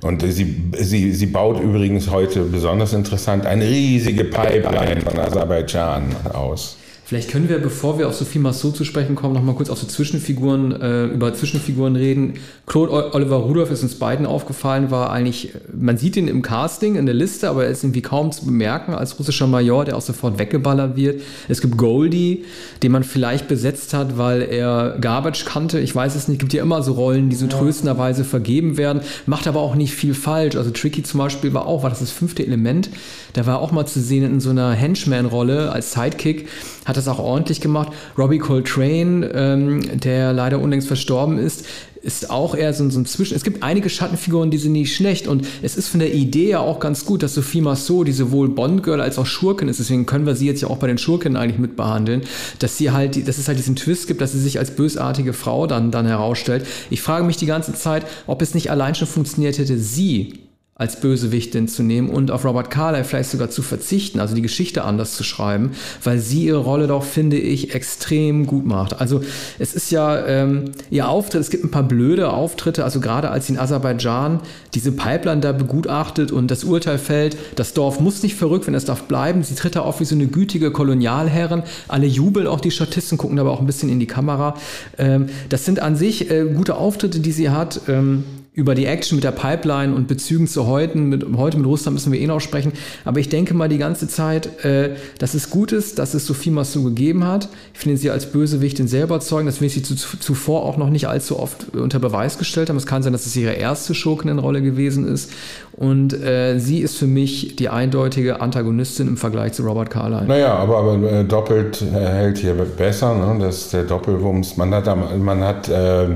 Und 0.01 0.21
sie, 0.21 0.71
sie, 0.77 1.13
sie 1.13 1.25
baut 1.25 1.59
übrigens 1.59 2.11
heute 2.11 2.41
besonders 2.41 2.93
interessant 2.93 3.45
eine 3.45 3.65
riesige 3.65 4.25
Pipeline 4.25 5.01
von 5.01 5.17
Aserbaidschan 5.17 6.15
aus. 6.33 6.77
Vielleicht 7.07 7.29
können 7.29 7.49
wir, 7.49 7.59
bevor 7.59 7.99
wir 7.99 8.07
auf 8.07 8.15
Sophie 8.15 8.39
Massot 8.39 8.75
zu 8.75 8.83
sprechen 8.83 9.13
kommen, 9.13 9.35
noch 9.35 9.43
mal 9.43 9.53
kurz 9.53 9.69
auf 9.69 9.77
so 9.77 9.85
Zwischenfiguren, 9.85 10.71
äh, 10.81 11.05
über 11.05 11.35
Zwischenfiguren 11.35 11.95
reden. 11.95 12.33
Claude 12.65 13.13
Oliver 13.13 13.35
Rudolph 13.35 13.69
ist 13.69 13.83
uns 13.83 13.93
beiden 13.93 14.25
aufgefallen, 14.25 14.89
war 14.89 15.11
eigentlich, 15.11 15.51
man 15.71 15.97
sieht 15.97 16.17
ihn 16.17 16.27
im 16.27 16.41
Casting, 16.41 16.95
in 16.95 17.05
der 17.05 17.13
Liste, 17.13 17.47
aber 17.47 17.65
er 17.65 17.69
ist 17.69 17.83
irgendwie 17.83 18.01
kaum 18.01 18.31
zu 18.31 18.45
bemerken 18.45 18.95
als 18.95 19.19
russischer 19.19 19.45
Major, 19.45 19.85
der 19.85 19.97
auch 19.97 20.01
sofort 20.01 20.39
weggeballert 20.39 20.95
wird. 20.95 21.21
Es 21.47 21.61
gibt 21.61 21.77
Goldie, 21.77 22.43
den 22.81 22.91
man 22.91 23.03
vielleicht 23.03 23.47
besetzt 23.47 23.93
hat, 23.93 24.17
weil 24.17 24.41
er 24.41 24.97
Garbage 24.99 25.45
kannte. 25.45 25.79
Ich 25.79 25.95
weiß 25.95 26.15
es 26.15 26.27
nicht. 26.27 26.37
Es 26.37 26.39
gibt 26.39 26.53
ja 26.53 26.63
immer 26.63 26.81
so 26.81 26.93
Rollen, 26.93 27.29
die 27.29 27.35
so 27.35 27.45
ja. 27.45 27.51
tröstenderweise 27.51 28.23
vergeben 28.23 28.77
werden, 28.77 29.01
macht 29.27 29.45
aber 29.45 29.59
auch 29.59 29.75
nicht 29.75 29.93
viel 29.93 30.15
falsch. 30.15 30.55
Also 30.55 30.71
Tricky 30.71 31.03
zum 31.03 31.19
Beispiel 31.19 31.53
war 31.53 31.67
auch, 31.67 31.83
war 31.83 31.91
das 31.91 31.99
das 31.99 32.09
fünfte 32.09 32.43
Element. 32.43 32.89
Da 33.33 33.45
war 33.45 33.59
auch 33.59 33.71
mal 33.71 33.85
zu 33.85 34.01
sehen 34.01 34.23
in 34.23 34.39
so 34.39 34.49
einer 34.49 34.71
Henchman-Rolle 34.71 35.71
als 35.71 35.91
Sidekick 35.91 36.47
hat 36.85 36.97
das 36.97 37.07
auch 37.07 37.19
ordentlich 37.19 37.61
gemacht. 37.61 37.91
Robbie 38.17 38.39
Coltrane, 38.39 39.29
ähm, 39.33 39.99
der 39.99 40.33
leider 40.33 40.59
unlängst 40.59 40.87
verstorben 40.87 41.37
ist, 41.37 41.65
ist 42.05 42.29
auch 42.29 42.53
eher 42.53 42.71
so, 42.71 42.87
so 42.91 42.99
ein 42.99 43.07
Zwischen. 43.07 43.35
Es 43.35 43.43
gibt 43.43 43.63
einige 43.63 43.89
Schattenfiguren, 43.89 44.51
die 44.51 44.59
sind 44.59 44.73
nicht 44.73 44.95
schlecht 44.95 45.27
und 45.27 45.47
es 45.63 45.75
ist 45.75 45.87
von 45.87 45.99
der 45.99 46.13
Idee 46.13 46.49
ja 46.49 46.59
auch 46.59 46.79
ganz 46.79 47.03
gut, 47.03 47.23
dass 47.23 47.33
Sophie 47.33 47.61
Massot, 47.61 48.07
die 48.07 48.11
sowohl 48.11 48.47
Bond-Girl 48.49 49.01
als 49.01 49.17
auch 49.17 49.25
Schurkin 49.25 49.67
ist, 49.67 49.79
deswegen 49.79 50.05
können 50.05 50.27
wir 50.27 50.35
sie 50.35 50.45
jetzt 50.45 50.61
ja 50.61 50.69
auch 50.69 50.77
bei 50.77 50.85
den 50.85 50.99
Schurken 50.99 51.35
eigentlich 51.35 51.57
mit 51.57 51.75
behandeln, 51.75 52.21
dass 52.59 52.77
sie 52.77 52.91
halt, 52.91 53.27
dass 53.27 53.39
es 53.39 53.47
halt 53.47 53.57
diesen 53.57 53.75
Twist 53.75 54.05
gibt, 54.07 54.21
dass 54.21 54.33
sie 54.33 54.39
sich 54.39 54.59
als 54.59 54.75
bösartige 54.75 55.33
Frau 55.33 55.65
dann, 55.65 55.89
dann 55.89 56.05
herausstellt. 56.05 56.67
Ich 56.91 57.01
frage 57.01 57.25
mich 57.25 57.37
die 57.37 57.47
ganze 57.47 57.73
Zeit, 57.73 58.05
ob 58.27 58.43
es 58.43 58.53
nicht 58.53 58.69
allein 58.69 58.93
schon 58.93 59.07
funktioniert 59.07 59.57
hätte, 59.57 59.79
sie 59.79 60.44
als 60.77 60.99
Bösewichtin 60.99 61.69
zu 61.69 61.83
nehmen 61.83 62.09
und 62.09 62.31
auf 62.31 62.43
Robert 62.43 62.69
Carlyle 62.69 63.05
vielleicht 63.05 63.29
sogar 63.29 63.49
zu 63.49 63.61
verzichten, 63.61 64.19
also 64.19 64.35
die 64.35 64.41
Geschichte 64.41 64.83
anders 64.83 65.15
zu 65.15 65.23
schreiben, 65.23 65.71
weil 66.03 66.19
sie 66.19 66.43
ihre 66.43 66.57
Rolle 66.57 66.87
doch, 66.87 67.05
finde 67.05 67.37
ich, 67.37 67.73
extrem 67.73 68.45
gut 68.45 68.65
macht. 68.65 68.99
Also 68.99 69.21
es 69.57 69.73
ist 69.73 69.89
ja 69.89 70.25
ähm, 70.25 70.65
ihr 70.89 71.07
Auftritt, 71.07 71.39
es 71.39 71.49
gibt 71.49 71.63
ein 71.63 71.71
paar 71.71 71.83
blöde 71.83 72.29
Auftritte, 72.33 72.83
also 72.83 72.99
gerade 72.99 73.29
als 73.29 73.47
sie 73.47 73.53
in 73.53 73.59
Aserbaidschan 73.59 74.41
diese 74.73 74.91
Pipeline 74.91 75.39
da 75.39 75.53
begutachtet 75.53 76.33
und 76.33 76.51
das 76.51 76.65
Urteil 76.65 76.97
fällt, 76.97 77.37
das 77.55 77.73
Dorf 77.73 78.01
muss 78.01 78.21
nicht 78.21 78.35
verrückt, 78.35 78.67
wenn 78.67 78.75
es 78.75 78.83
darf 78.83 79.03
bleiben, 79.03 79.43
sie 79.43 79.55
tritt 79.55 79.77
da 79.77 79.79
auf 79.79 80.01
wie 80.01 80.05
so 80.05 80.15
eine 80.15 80.27
gütige 80.27 80.71
Kolonialherrin, 80.71 81.63
alle 81.87 82.05
jubeln, 82.05 82.47
auch 82.47 82.59
die 82.59 82.71
Statisten 82.71 83.17
gucken 83.17 83.39
aber 83.39 83.51
auch 83.51 83.61
ein 83.61 83.65
bisschen 83.65 83.87
in 83.87 84.01
die 84.01 84.07
Kamera. 84.07 84.57
Ähm, 84.97 85.27
das 85.47 85.63
sind 85.63 85.79
an 85.79 85.95
sich 85.95 86.29
äh, 86.29 86.43
gute 86.43 86.75
Auftritte, 86.75 87.21
die 87.21 87.31
sie 87.31 87.49
hat. 87.49 87.79
Ähm, 87.87 88.25
über 88.55 88.73
die 88.73 88.85
Action 88.85 89.17
mit 89.17 89.25
der 89.25 89.31
Pipeline 89.31 89.93
und 89.93 90.07
Bezügen 90.07 90.47
zu 90.47 90.65
heute, 90.65 90.97
mit, 90.97 91.25
heute 91.35 91.57
mit 91.57 91.67
Russland 91.67 91.95
müssen 91.95 92.13
wir 92.13 92.19
eh 92.21 92.25
noch 92.25 92.39
sprechen. 92.39 92.71
Aber 93.03 93.19
ich 93.19 93.27
denke 93.27 93.53
mal 93.53 93.67
die 93.67 93.77
ganze 93.77 94.07
Zeit, 94.07 94.63
äh, 94.63 94.91
dass 95.19 95.33
es 95.33 95.49
gut 95.49 95.73
ist, 95.73 95.99
dass 95.99 96.13
es 96.13 96.25
Sophie 96.25 96.51
Massou 96.51 96.83
gegeben 96.85 97.27
hat. 97.27 97.49
Ich 97.73 97.81
finde 97.81 97.97
sie 97.97 98.09
als 98.09 98.31
Bösewichtin 98.31 98.87
sehr 98.87 99.03
überzeugend, 99.03 99.49
dass 99.49 99.59
wir 99.59 99.69
sie 99.69 99.83
zu, 99.83 99.95
zuvor 99.95 100.63
auch 100.63 100.77
noch 100.77 100.89
nicht 100.89 101.09
allzu 101.09 101.37
oft 101.37 101.75
unter 101.75 101.99
Beweis 101.99 102.37
gestellt 102.37 102.69
haben. 102.69 102.77
Es 102.77 102.85
kann 102.85 103.03
sein, 103.03 103.11
dass 103.11 103.25
es 103.25 103.35
ihre 103.35 103.53
erste 103.53 103.93
Schurkenrolle 103.93 104.61
gewesen 104.61 105.05
ist. 105.05 105.31
Und 105.73 106.13
äh, 106.13 106.57
sie 106.57 106.79
ist 106.79 106.95
für 106.95 107.07
mich 107.07 107.57
die 107.57 107.67
eindeutige 107.67 108.39
Antagonistin 108.39 109.09
im 109.09 109.17
Vergleich 109.17 109.51
zu 109.51 109.63
Robert 109.63 109.89
Carlyle. 109.89 110.25
Naja, 110.27 110.55
aber, 110.55 110.77
aber 110.77 111.11
äh, 111.11 111.25
doppelt 111.25 111.81
äh, 111.81 111.99
hält 111.99 112.37
hier 112.37 112.53
besser. 112.53 113.15
Ne? 113.15 113.43
Das 113.45 113.63
ist 113.63 113.73
der 113.73 113.83
Doppelwumms. 113.83 114.55
Man 114.55 114.73
hat, 114.73 114.85
man 115.17 115.43
hat 115.43 115.67
äh, 115.67 116.07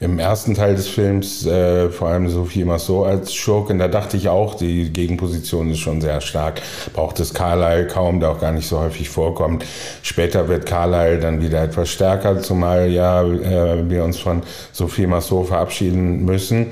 im 0.00 0.18
ersten 0.18 0.54
Teil 0.54 0.76
des 0.76 0.88
Films 0.88 1.44
äh, 1.44 1.90
vor 1.90 2.08
allem 2.08 2.28
Sophie 2.28 2.64
Massot 2.64 3.06
als 3.06 3.34
Schurkin, 3.34 3.78
da 3.78 3.88
dachte 3.88 4.16
ich 4.16 4.28
auch, 4.28 4.54
die 4.54 4.92
Gegenposition 4.92 5.70
ist 5.70 5.80
schon 5.80 6.00
sehr 6.00 6.20
stark. 6.20 6.62
Braucht 6.92 7.18
es 7.20 7.34
Carlyle 7.34 7.86
kaum, 7.86 8.20
der 8.20 8.30
auch 8.30 8.40
gar 8.40 8.52
nicht 8.52 8.68
so 8.68 8.78
häufig 8.78 9.08
vorkommt. 9.08 9.64
Später 10.02 10.48
wird 10.48 10.66
Carlyle 10.66 11.18
dann 11.18 11.42
wieder 11.42 11.62
etwas 11.62 11.90
stärker, 11.90 12.40
zumal 12.40 12.88
ja 12.90 13.22
äh, 13.22 13.88
wir 13.88 14.04
uns 14.04 14.18
von 14.18 14.42
Sophie 14.72 15.06
Massot 15.06 15.48
verabschieden 15.48 16.24
müssen. 16.24 16.66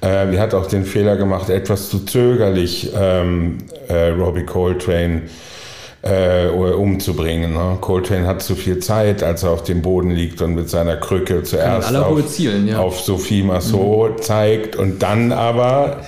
Äh, 0.00 0.30
die 0.30 0.38
hat 0.38 0.54
auch 0.54 0.66
den 0.66 0.84
Fehler 0.84 1.16
gemacht, 1.16 1.50
etwas 1.50 1.88
zu 1.88 2.04
zögerlich 2.04 2.92
ähm, 2.96 3.58
äh, 3.88 4.10
Robbie 4.10 4.44
Coltrane 4.44 5.22
äh, 6.02 6.48
umzubringen. 6.48 7.54
Ne? 7.54 7.78
Coltrane 7.80 8.26
hat 8.26 8.42
zu 8.42 8.54
viel 8.54 8.78
Zeit, 8.78 9.22
als 9.22 9.42
er 9.42 9.50
auf 9.50 9.64
dem 9.64 9.82
Boden 9.82 10.10
liegt 10.10 10.40
und 10.42 10.54
mit 10.54 10.68
seiner 10.70 10.96
Krücke 10.96 11.42
zuerst 11.42 11.94
auf, 11.94 12.26
zielen, 12.28 12.68
ja. 12.68 12.78
auf 12.78 13.00
Sophie 13.00 13.42
Massot 13.42 14.18
mhm. 14.18 14.22
zeigt 14.22 14.76
und 14.76 15.02
dann 15.02 15.32
aber 15.32 16.02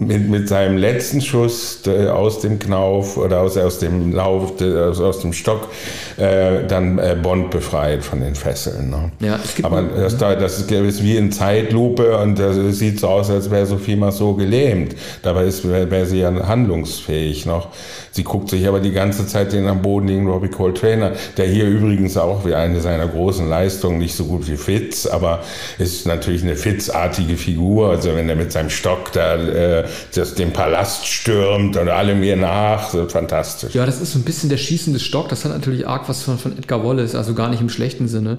mit, 0.00 0.28
mit 0.28 0.48
seinem 0.48 0.76
letzten 0.78 1.20
Schuss 1.20 1.80
äh, 1.86 2.06
aus 2.06 2.40
dem 2.40 2.60
Knauf 2.60 3.16
oder 3.16 3.40
aus, 3.40 3.56
aus 3.56 3.80
dem 3.80 4.12
Lauf, 4.12 4.60
äh, 4.60 4.78
aus, 4.78 5.00
aus 5.00 5.20
dem 5.20 5.32
Stock, 5.32 5.68
äh, 6.16 6.64
dann 6.68 6.98
äh, 6.98 7.16
Bond 7.20 7.50
befreit 7.50 8.04
von 8.04 8.20
den 8.20 8.36
Fesseln. 8.36 8.90
Ne? 8.90 9.10
Ja, 9.18 9.40
es 9.42 9.56
gibt 9.56 9.66
Aber 9.66 9.82
das, 9.82 10.16
das 10.16 10.60
ist, 10.60 10.70
ist 10.70 11.02
wie 11.02 11.16
in 11.16 11.32
Zeitlupe 11.32 12.16
und 12.18 12.38
das 12.38 12.56
sieht 12.78 13.00
so 13.00 13.08
aus, 13.08 13.28
als 13.28 13.50
wäre 13.50 13.66
Sophie 13.66 13.96
mal 13.96 14.12
so 14.12 14.34
gelähmt. 14.34 14.94
Dabei 15.22 15.46
wäre 15.64 15.90
wär 15.90 16.06
sie 16.06 16.20
ja 16.20 16.32
handlungsfähig 16.46 17.44
noch. 17.44 17.68
Sie 18.12 18.22
guckt 18.22 18.50
sich 18.50 18.68
aber 18.68 18.78
die 18.78 18.92
ganze 18.92 19.26
Zeit 19.26 19.52
den 19.52 19.66
am 19.66 19.82
Boden 19.82 20.06
liegenden 20.06 20.32
Robbie 20.32 20.48
Coltrane, 20.48 21.12
der 21.36 21.46
hier 21.46 21.66
übrigens 21.66 22.16
auch 22.16 22.44
wie 22.46 22.54
eine 22.54 22.80
seiner 22.80 23.08
großen 23.08 23.48
Leistungen, 23.48 23.98
nicht 23.98 24.14
so 24.14 24.26
gut 24.26 24.48
wie 24.48 24.56
Fitz, 24.56 25.06
aber 25.06 25.40
ist 25.78 26.06
natürlich 26.06 26.44
eine 26.44 26.54
Fitz-artige 26.54 27.36
Figur. 27.36 27.90
Also 27.90 28.14
wenn 28.14 28.28
er 28.28 28.36
mit 28.36 28.52
seinem 28.52 28.70
Stock 28.70 29.12
da 29.12 29.34
äh, 29.34 29.87
das, 30.14 30.34
den 30.34 30.52
Palast 30.52 31.06
stürmt 31.06 31.76
und 31.76 31.88
alle 31.88 32.14
mir 32.14 32.36
nach, 32.36 32.90
so 32.90 33.08
fantastisch. 33.08 33.74
Ja, 33.74 33.86
das 33.86 34.00
ist 34.00 34.12
so 34.12 34.18
ein 34.18 34.24
bisschen 34.24 34.50
der 34.50 34.56
schießende 34.56 35.00
Stock. 35.00 35.28
Das 35.28 35.44
hat 35.44 35.52
natürlich 35.52 35.86
arg 35.86 36.08
was 36.08 36.22
von, 36.22 36.38
von 36.38 36.56
Edgar 36.56 36.84
Wallace, 36.84 37.14
also 37.14 37.34
gar 37.34 37.48
nicht 37.48 37.60
im 37.60 37.68
schlechten 37.68 38.08
Sinne. 38.08 38.38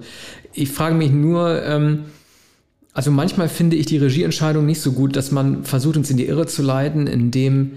Ich 0.54 0.72
frage 0.72 0.96
mich 0.96 1.12
nur, 1.12 1.64
ähm, 1.64 2.06
also 2.94 3.12
manchmal 3.12 3.50
finde 3.50 3.76
ich 3.76 3.86
die 3.86 3.98
Regieentscheidung 3.98 4.66
nicht 4.66 4.82
so 4.82 4.92
gut, 4.92 5.16
dass 5.16 5.32
man 5.32 5.64
versucht, 5.64 5.98
uns 5.98 6.10
in 6.10 6.18
die 6.18 6.26
Irre 6.28 6.48
zu 6.48 6.62
leiten, 6.62 7.08
indem 7.08 7.74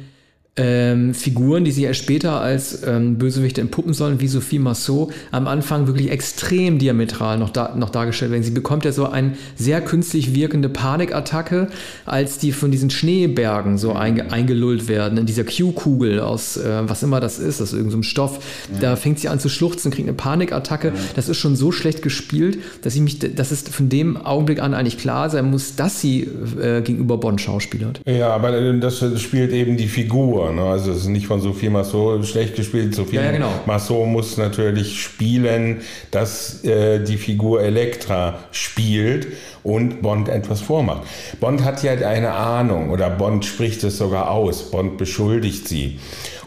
ähm, 0.54 1.14
Figuren, 1.14 1.64
die 1.64 1.70
sie 1.70 1.84
ja 1.84 1.94
später 1.94 2.42
als 2.42 2.82
ähm, 2.86 3.16
Bösewichte 3.16 3.62
entpuppen 3.62 3.94
sollen, 3.94 4.20
wie 4.20 4.28
Sophie 4.28 4.58
Massot, 4.58 5.10
am 5.30 5.46
Anfang 5.48 5.86
wirklich 5.86 6.10
extrem 6.10 6.78
diametral 6.78 7.38
noch, 7.38 7.48
da, 7.48 7.74
noch 7.74 7.88
dargestellt 7.88 8.32
werden. 8.32 8.42
Sie 8.42 8.50
bekommt 8.50 8.84
ja 8.84 8.92
so 8.92 9.06
eine 9.08 9.32
sehr 9.56 9.80
künstlich 9.80 10.34
wirkende 10.34 10.68
Panikattacke, 10.68 11.68
als 12.04 12.36
die 12.36 12.52
von 12.52 12.70
diesen 12.70 12.90
Schneebergen 12.90 13.78
so 13.78 13.94
einge, 13.94 14.30
eingelullt 14.30 14.88
werden, 14.88 15.16
in 15.16 15.24
dieser 15.24 15.44
Q-Kugel 15.44 16.20
aus 16.20 16.58
äh, 16.58 16.82
was 16.82 17.02
immer 17.02 17.20
das 17.20 17.38
ist, 17.38 17.62
aus 17.62 17.72
irgendeinem 17.72 18.02
Stoff. 18.02 18.40
Ja. 18.74 18.80
Da 18.80 18.96
fängt 18.96 19.20
sie 19.20 19.28
an 19.28 19.40
zu 19.40 19.48
schluchzen, 19.48 19.90
kriegt 19.90 20.06
eine 20.06 20.16
Panikattacke. 20.16 20.88
Ja. 20.88 20.94
Das 21.16 21.30
ist 21.30 21.38
schon 21.38 21.56
so 21.56 21.72
schlecht 21.72 22.02
gespielt, 22.02 22.58
dass 22.82 22.94
ich 22.94 23.00
mich, 23.00 23.18
dass 23.18 23.52
es 23.52 23.62
von 23.62 23.88
dem 23.88 24.18
Augenblick 24.18 24.60
an 24.60 24.74
eigentlich 24.74 24.98
klar 24.98 25.30
sein 25.30 25.50
muss, 25.50 25.76
dass 25.76 26.02
sie 26.02 26.28
äh, 26.60 26.82
gegenüber 26.82 27.16
Bond 27.16 27.40
schauspielert. 27.40 28.02
Ja, 28.06 28.34
aber 28.34 28.52
das 28.74 29.02
spielt 29.18 29.52
eben 29.52 29.78
die 29.78 29.88
Figur 29.88 30.41
Figur. 30.48 30.52
Ne? 30.52 30.70
Also 30.70 30.92
es 30.92 30.98
ist 30.98 31.08
nicht 31.08 31.26
von 31.26 31.40
Sophie 31.40 31.68
Massot 31.68 32.26
schlecht 32.26 32.56
gespielt. 32.56 32.94
Sophie 32.94 33.16
ja, 33.16 33.24
ja, 33.24 33.32
genau. 33.32 33.50
Massot 33.66 34.06
muss 34.06 34.36
natürlich 34.36 35.02
spielen, 35.02 35.82
dass 36.10 36.64
äh, 36.64 37.02
die 37.02 37.16
Figur 37.16 37.62
Elektra 37.62 38.38
spielt 38.50 39.28
und 39.62 40.02
Bond 40.02 40.28
etwas 40.28 40.60
vormacht. 40.60 41.02
Bond 41.40 41.64
hat 41.64 41.82
ja 41.82 41.92
eine 41.92 42.32
Ahnung 42.32 42.90
oder 42.90 43.10
Bond 43.10 43.44
spricht 43.44 43.84
es 43.84 43.98
sogar 43.98 44.30
aus. 44.30 44.70
Bond 44.70 44.98
beschuldigt 44.98 45.68
sie. 45.68 45.98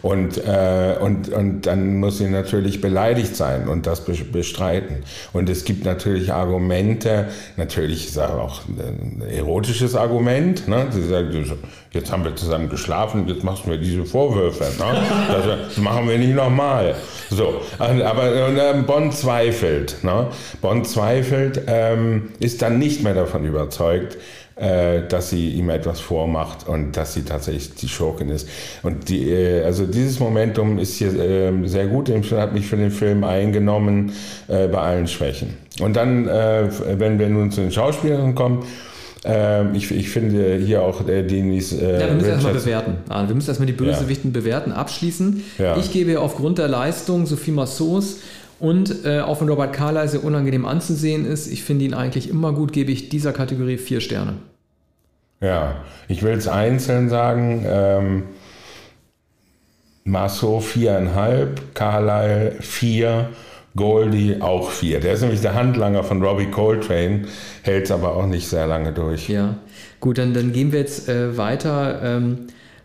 Und, 0.02 0.36
äh, 0.38 0.96
und, 1.00 1.30
und 1.30 1.62
dann 1.62 1.98
muss 1.98 2.18
sie 2.18 2.28
natürlich 2.28 2.80
beleidigt 2.80 3.34
sein 3.34 3.66
und 3.66 3.86
das 3.86 4.04
bestreiten. 4.04 4.98
Und 5.32 5.48
es 5.48 5.64
gibt 5.64 5.84
natürlich 5.84 6.32
Argumente, 6.32 7.26
natürlich 7.56 8.06
ist 8.06 8.18
auch 8.18 8.60
ein 8.68 9.22
erotisches 9.28 9.96
Argument. 9.96 10.68
Ne? 10.68 10.86
Sie 10.90 11.02
sagt, 11.02 11.32
jetzt 11.92 12.12
haben 12.12 12.24
wir 12.24 12.34
zusammen 12.36 12.68
geschlafen, 12.68 13.26
jetzt 13.28 13.44
machst 13.44 13.64
du 13.64 13.70
mir 13.70 13.78
diese 13.78 14.04
Vorwürfe. 14.04 14.64
Ne? 14.64 15.02
Das 15.66 15.76
machen 15.78 16.08
wir 16.08 16.18
nicht 16.18 16.34
nochmal. 16.34 16.94
So, 17.30 17.60
aber 17.78 18.56
äh, 18.56 18.82
Bonn 18.86 19.12
zweifelt. 19.12 20.02
Ne? 20.02 20.28
Bonn 20.60 20.84
zweifelt, 20.84 21.62
ähm, 21.66 22.30
ist 22.40 22.62
dann 22.62 22.78
nicht 22.78 23.02
mehr 23.02 23.14
davon 23.14 23.44
überzeugt, 23.44 24.16
äh, 24.56 25.02
dass 25.08 25.30
sie 25.30 25.50
ihm 25.50 25.68
etwas 25.68 26.00
vormacht 26.00 26.66
und 26.66 26.96
dass 26.96 27.12
sie 27.12 27.24
tatsächlich 27.24 27.74
die 27.74 27.88
Schurkin 27.88 28.30
ist. 28.30 28.48
Und 28.82 29.08
die, 29.08 29.30
äh, 29.30 29.62
also 29.64 29.86
dieses 29.86 30.18
Momentum 30.18 30.78
ist 30.78 30.96
hier 30.96 31.12
äh, 31.12 31.68
sehr 31.68 31.86
gut, 31.86 32.10
hat 32.32 32.54
mich 32.54 32.66
für 32.66 32.76
den 32.76 32.90
Film 32.90 33.22
eingenommen 33.22 34.12
äh, 34.48 34.66
bei 34.68 34.78
allen 34.78 35.08
Schwächen. 35.08 35.58
Und 35.80 35.96
dann, 35.96 36.26
äh, 36.26 36.68
wenn 36.98 37.18
wir 37.18 37.28
nun 37.28 37.50
zu 37.50 37.60
den 37.60 37.70
Schauspielern 37.70 38.34
kommen, 38.34 38.64
ähm, 39.24 39.74
ich, 39.74 39.90
ich, 39.90 40.10
finde 40.10 40.56
hier 40.56 40.82
auch 40.82 41.06
äh, 41.08 41.22
Denis. 41.22 41.72
Äh, 41.72 42.00
ja, 42.00 42.06
wir 42.08 42.14
müssen 42.14 42.28
erstmal 42.28 42.54
bewerten. 42.54 42.96
Ah, 43.08 43.26
wir 43.26 43.34
müssen 43.34 43.48
erstmal 43.48 43.66
die 43.66 43.72
Bösewichten 43.72 44.32
ja. 44.32 44.40
bewerten, 44.40 44.72
abschließen. 44.72 45.42
Ja. 45.58 45.76
Ich 45.76 45.92
gebe 45.92 46.20
aufgrund 46.20 46.58
der 46.58 46.68
Leistung 46.68 47.26
Sophie 47.26 47.50
Massos 47.50 48.18
und 48.58 49.04
äh, 49.04 49.20
auch 49.20 49.40
wenn 49.40 49.48
Robert 49.48 49.72
Carlyle 49.72 50.08
sehr 50.08 50.24
unangenehm 50.24 50.64
anzusehen 50.64 51.26
ist, 51.26 51.46
ich 51.46 51.62
finde 51.62 51.84
ihn 51.84 51.94
eigentlich 51.94 52.30
immer 52.30 52.52
gut, 52.52 52.72
gebe 52.72 52.90
ich 52.90 53.08
dieser 53.08 53.32
Kategorie 53.32 53.76
vier 53.76 54.00
Sterne. 54.00 54.34
Ja, 55.40 55.76
ich 56.08 56.22
will 56.22 56.32
es 56.32 56.48
einzeln 56.48 57.08
sagen. 57.08 57.64
Ähm, 57.68 58.22
Marceau 60.04 60.60
viereinhalb, 60.60 61.74
Carlyle 61.74 62.56
vier, 62.60 63.28
Goldie 63.76 64.36
auch 64.40 64.70
vier. 64.70 65.00
Der 65.00 65.12
ist 65.12 65.20
nämlich 65.20 65.40
der 65.40 65.54
Handlanger 65.54 66.02
von 66.02 66.22
Robbie 66.22 66.46
Coltrane, 66.46 67.22
hält 67.62 67.84
es 67.84 67.90
aber 67.90 68.16
auch 68.16 68.26
nicht 68.26 68.48
sehr 68.48 68.66
lange 68.66 68.92
durch. 68.92 69.28
Ja, 69.28 69.58
gut, 70.00 70.18
dann, 70.18 70.34
dann 70.34 70.52
gehen 70.52 70.72
wir 70.72 70.80
jetzt 70.80 71.08
äh, 71.08 71.36
weiter 71.36 72.00
ähm, 72.02 72.38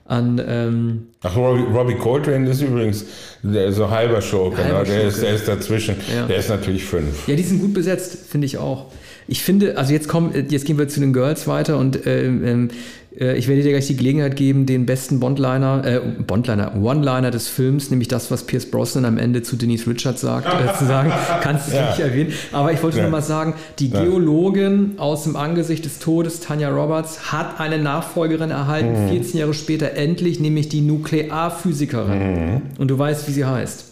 an. 0.06 0.42
Ähm, 0.46 1.08
Ach, 1.24 1.36
Robbie, 1.36 1.64
Robbie, 1.74 1.96
Coltrane 1.96 2.50
ist 2.50 2.62
übrigens 2.62 3.06
der, 3.42 3.72
so 3.72 3.90
halber 3.90 4.22
Schurke, 4.22 4.64
halber 4.64 4.80
ne? 4.80 4.86
der, 4.86 5.04
ist, 5.04 5.22
der 5.22 5.34
ist 5.34 5.48
dazwischen. 5.48 5.96
Ja. 6.14 6.28
Der 6.28 6.38
ist 6.38 6.50
natürlich 6.50 6.84
fünf. 6.84 7.28
Ja, 7.28 7.36
die 7.36 7.44
sind 7.44 7.62
gut 7.62 7.74
besetzt, 7.74 8.30
finde 8.30 8.46
ich 8.46 8.58
auch. 8.58 8.88
Ich 9.28 9.44
finde, 9.44 9.78
also 9.78 9.94
jetzt 9.94 10.10
kommen, 10.10 10.34
jetzt 10.50 10.66
gehen 10.66 10.78
wir 10.78 10.88
zu 10.90 11.00
den 11.00 11.14
Girls 11.14 11.48
weiter 11.48 11.78
und 11.78 12.06
ähm, 12.06 12.44
ähm 12.46 12.68
äh, 12.68 12.74
ich 13.14 13.50
werde 13.50 13.62
dir 13.62 13.72
gleich 13.72 13.88
die 13.88 13.98
Gelegenheit 13.98 14.38
geben, 14.38 14.66
den 14.66 14.86
besten 14.86 15.20
Bondliner, 15.20 15.84
äh, 15.86 16.00
Bondliner, 16.00 16.82
One-Liner 16.82 17.30
des 17.30 17.50
Films, 17.50 17.90
nämlich 17.90 18.08
das, 18.08 18.32
was 18.32 18.44
Pierce 18.44 18.72
Brosnan 18.72 19.04
am 19.04 19.18
Ende 19.18 19.44
zu 19.44 19.58
Denise 19.58 19.86
Richards 19.88 20.22
sagt, 20.22 20.48
äh, 20.48 20.74
zu 20.78 20.86
sagen. 20.86 21.12
Kannst 21.42 21.70
du 21.70 21.76
ja. 21.76 21.90
nicht 21.90 22.00
erwähnen. 22.00 22.32
Aber 22.54 22.72
ich 22.72 22.82
wollte 22.82 22.98
ja. 22.98 23.04
nur 23.04 23.12
mal 23.12 23.22
sagen, 23.22 23.56
die. 23.80 23.92
Geologin 23.92 24.94
aus 24.98 25.24
dem 25.24 25.36
Angesicht 25.36 25.84
des 25.84 26.00
Todes, 26.00 26.40
Tanja 26.40 26.70
Roberts, 26.70 27.32
hat 27.32 27.60
eine 27.60 27.78
Nachfolgerin 27.78 28.50
erhalten, 28.50 29.06
mhm. 29.06 29.10
14 29.10 29.40
Jahre 29.40 29.54
später 29.54 29.92
endlich, 29.92 30.40
nämlich 30.40 30.70
die 30.70 30.82
Nuklearphysikerin. 30.82 32.20
Mhm. 32.20 32.62
Und 32.78 32.88
du 32.88 32.98
weißt, 32.98 33.28
wie 33.28 33.34
sie 33.34 33.46
heißt. 33.46 33.92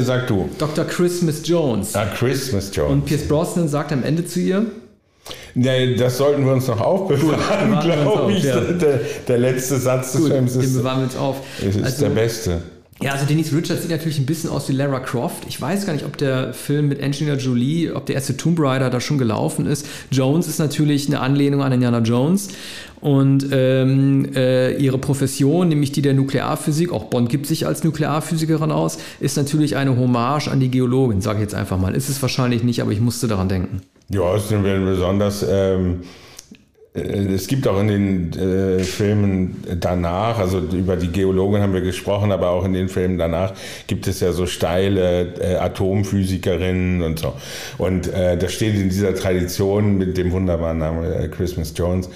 Sag 0.00 0.26
du. 0.26 0.48
Dr. 0.58 0.84
Christmas 0.84 1.46
Jones. 1.46 1.94
Ah, 1.94 2.06
Christmas 2.06 2.70
Jones. 2.74 2.92
Und 2.92 3.04
Pierce 3.04 3.28
Brosnan 3.28 3.68
sagt 3.68 3.92
am 3.92 4.02
Ende 4.02 4.26
zu 4.26 4.40
ihr, 4.40 4.66
Nee, 5.58 5.96
das 5.96 6.18
sollten 6.18 6.44
wir 6.44 6.52
uns 6.52 6.66
noch 6.66 6.80
aufbewahren, 6.82 7.80
glaube 7.80 8.32
ich. 8.32 8.44
Ja. 8.44 8.60
Der, 8.60 9.00
der, 9.26 9.38
letzte 9.38 9.78
Satz 9.78 10.12
des 10.12 10.20
Gut, 10.20 10.30
Films 10.30 10.54
ist, 10.54 10.66
den 10.66 10.74
bewahren 10.74 10.98
wir 10.98 11.04
uns 11.04 11.16
auf. 11.16 11.36
ist 11.66 11.82
also, 11.82 12.04
der 12.04 12.10
beste. 12.10 12.60
Ja, 13.02 13.12
also 13.12 13.24
Denise 13.24 13.56
Richards 13.56 13.80
sieht 13.80 13.90
natürlich 13.90 14.18
ein 14.18 14.26
bisschen 14.26 14.50
aus 14.50 14.68
wie 14.68 14.72
Lara 14.72 15.00
Croft. 15.00 15.44
Ich 15.48 15.58
weiß 15.58 15.86
gar 15.86 15.94
nicht, 15.94 16.04
ob 16.04 16.18
der 16.18 16.52
Film 16.52 16.88
mit 16.88 17.02
Angelina 17.02 17.36
Jolie, 17.36 17.90
ob 17.94 18.04
der 18.04 18.16
erste 18.16 18.36
Tomb 18.36 18.60
Raider 18.60 18.90
da 18.90 19.00
schon 19.00 19.16
gelaufen 19.16 19.66
ist. 19.66 19.86
Jones 20.10 20.46
ist 20.46 20.58
natürlich 20.58 21.06
eine 21.06 21.20
Anlehnung 21.20 21.62
an 21.62 21.72
Indiana 21.72 22.00
Jones. 22.00 22.48
Und 23.00 23.46
ähm, 23.50 24.28
äh, 24.34 24.76
ihre 24.76 24.98
Profession, 24.98 25.68
nämlich 25.68 25.92
die 25.92 26.02
der 26.02 26.12
Nuklearphysik, 26.12 26.92
auch 26.92 27.04
Bond 27.04 27.30
gibt 27.30 27.46
sich 27.46 27.66
als 27.66 27.82
Nuklearphysikerin 27.82 28.72
aus, 28.72 28.98
ist 29.20 29.38
natürlich 29.38 29.76
eine 29.76 29.96
Hommage 29.96 30.48
an 30.48 30.60
die 30.60 30.70
Geologin, 30.70 31.22
sage 31.22 31.38
ich 31.38 31.42
jetzt 31.42 31.54
einfach 31.54 31.78
mal. 31.78 31.94
Ist 31.94 32.10
es 32.10 32.20
wahrscheinlich 32.20 32.62
nicht, 32.62 32.82
aber 32.82 32.92
ich 32.92 33.00
musste 33.00 33.26
daran 33.26 33.48
denken. 33.48 33.80
Ja, 34.08 34.36
es 34.36 34.48
sind 34.48 34.62
besonders. 34.62 35.44
Ähm, 35.48 36.02
äh, 36.94 37.00
es 37.34 37.48
gibt 37.48 37.66
auch 37.66 37.80
in 37.80 37.88
den 37.88 38.32
äh, 38.32 38.84
Filmen 38.84 39.64
danach, 39.80 40.38
also 40.38 40.58
über 40.58 40.96
die 40.96 41.08
Geologin 41.08 41.60
haben 41.60 41.74
wir 41.74 41.80
gesprochen, 41.80 42.30
aber 42.30 42.50
auch 42.50 42.64
in 42.64 42.72
den 42.72 42.88
Filmen 42.88 43.18
danach 43.18 43.52
gibt 43.88 44.06
es 44.06 44.20
ja 44.20 44.32
so 44.32 44.46
steile 44.46 45.34
äh, 45.40 45.56
Atomphysikerinnen 45.56 47.02
und 47.02 47.18
so. 47.18 47.34
Und 47.78 48.06
äh, 48.12 48.36
das 48.38 48.52
steht 48.52 48.76
in 48.76 48.90
dieser 48.90 49.14
Tradition 49.14 49.98
mit 49.98 50.16
dem 50.16 50.30
wunderbaren 50.30 50.78
Namen 50.78 51.04
äh, 51.04 51.28
Christmas 51.28 51.72
Jones 51.76 52.08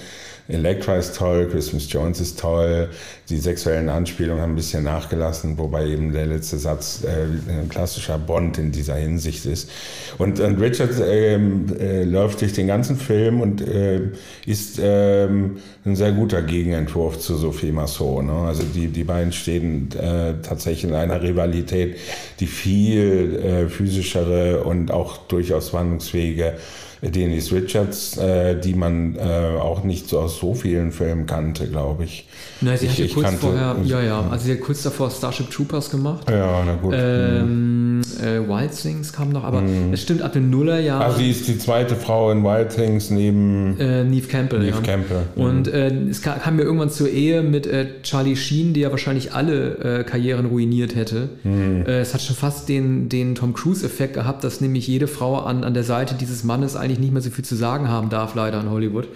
Elektra 0.51 0.97
ist 0.97 1.15
toll, 1.15 1.47
Christmas 1.49 1.91
Jones 1.91 2.19
ist 2.19 2.39
toll, 2.39 2.89
die 3.31 3.37
sexuellen 3.37 3.89
Anspielungen 3.89 4.41
haben 4.41 4.51
ein 4.51 4.55
bisschen 4.55 4.83
nachgelassen, 4.83 5.57
wobei 5.57 5.87
eben 5.87 6.11
der 6.11 6.25
letzte 6.25 6.57
Satz 6.57 7.03
äh, 7.03 7.23
ein 7.49 7.69
klassischer 7.69 8.17
Bond 8.17 8.57
in 8.57 8.71
dieser 8.71 8.95
Hinsicht 8.95 9.45
ist. 9.45 9.69
Und, 10.17 10.39
und 10.39 10.59
Richard 10.59 10.91
ähm, 11.01 11.65
äh, 11.79 12.03
läuft 12.03 12.41
durch 12.41 12.53
den 12.53 12.67
ganzen 12.67 12.97
Film 12.97 13.39
und 13.41 13.61
äh, 13.61 14.01
ist 14.45 14.79
ähm, 14.81 15.57
ein 15.85 15.95
sehr 15.95 16.11
guter 16.11 16.41
Gegenentwurf 16.41 17.19
zu 17.19 17.37
Sophie 17.37 17.71
Massot. 17.71 18.25
Ne? 18.25 18.33
Also 18.33 18.63
die, 18.63 18.87
die 18.87 19.05
beiden 19.05 19.31
stehen 19.31 19.89
äh, 19.93 20.33
tatsächlich 20.41 20.83
in 20.83 20.93
einer 20.93 21.21
Rivalität, 21.21 21.97
die 22.39 22.47
viel 22.47 23.39
äh, 23.43 23.69
physischere 23.69 24.63
und 24.63 24.91
auch 24.91 25.17
durchaus 25.17 25.73
wandlungsfähige 25.73 26.55
Denise 27.01 27.51
Richards, 27.51 28.17
äh, 28.17 28.59
die 28.59 28.75
man 28.75 29.15
äh, 29.15 29.57
auch 29.59 29.83
nicht 29.83 30.07
so 30.07 30.19
aus 30.19 30.39
so 30.39 30.53
vielen 30.53 30.91
Filmen 30.91 31.25
kannte, 31.25 31.67
glaube 31.67 32.03
ich. 32.03 32.27
Nein, 32.61 32.77
sie 32.77 32.85
ich, 32.85 32.91
hatte 32.91 33.03
kurz 33.21 33.35
vorher, 33.35 33.75
ja, 33.83 34.01
ja, 34.01 34.27
also 34.29 34.45
sie 34.45 34.53
hat 34.53 34.61
kurz 34.61 34.83
davor 34.83 35.09
Starship 35.09 35.49
Troopers 35.49 35.89
gemacht. 35.89 36.29
Ja, 36.29 36.63
na 36.65 36.75
gut. 36.75 36.93
Ähm, 36.95 38.01
äh, 38.21 38.47
Wild 38.47 38.71
Things 38.71 39.13
kam 39.13 39.29
noch, 39.29 39.43
aber 39.43 39.61
mhm. 39.61 39.93
es 39.93 40.01
stimmt, 40.01 40.21
ab 40.21 40.33
den 40.33 40.49
Nullerjahren. 40.49 41.01
Ah, 41.01 41.11
sie 41.11 41.29
ist 41.29 41.47
die 41.47 41.57
zweite 41.57 41.95
Frau 41.95 42.31
in 42.31 42.43
Wild 42.43 42.69
Things 42.69 43.09
neben 43.09 43.79
äh, 43.79 44.03
Neve 44.03 44.27
Campbell. 44.27 44.59
Neve 44.59 44.77
ja. 44.77 44.81
Campbell. 44.81 45.23
Mhm. 45.35 45.41
Und 45.41 45.67
äh, 45.67 45.91
es 46.09 46.21
kam, 46.21 46.39
kam 46.39 46.55
mir 46.55 46.63
irgendwann 46.63 46.89
zur 46.89 47.09
Ehe 47.09 47.41
mit 47.41 47.67
äh, 47.67 48.01
Charlie 48.03 48.35
Sheen, 48.35 48.73
der 48.73 48.91
wahrscheinlich 48.91 49.33
alle 49.33 49.99
äh, 49.99 50.03
Karrieren 50.03 50.45
ruiniert 50.45 50.95
hätte. 50.95 51.29
Mhm. 51.43 51.85
Äh, 51.85 51.99
es 51.99 52.13
hat 52.13 52.21
schon 52.21 52.35
fast 52.35 52.69
den, 52.69 53.09
den 53.09 53.35
Tom 53.35 53.53
Cruise-Effekt 53.53 54.13
gehabt, 54.13 54.43
dass 54.43 54.61
nämlich 54.61 54.87
jede 54.87 55.07
Frau 55.07 55.39
an, 55.39 55.63
an 55.63 55.73
der 55.73 55.83
Seite 55.83 56.15
dieses 56.15 56.43
Mannes 56.43 56.75
eigentlich 56.75 56.99
nicht 56.99 57.13
mehr 57.13 57.21
so 57.21 57.29
viel 57.29 57.45
zu 57.45 57.55
sagen 57.55 57.87
haben 57.89 58.09
darf, 58.09 58.35
leider 58.35 58.59
in 58.59 58.69
Hollywood. 58.69 59.07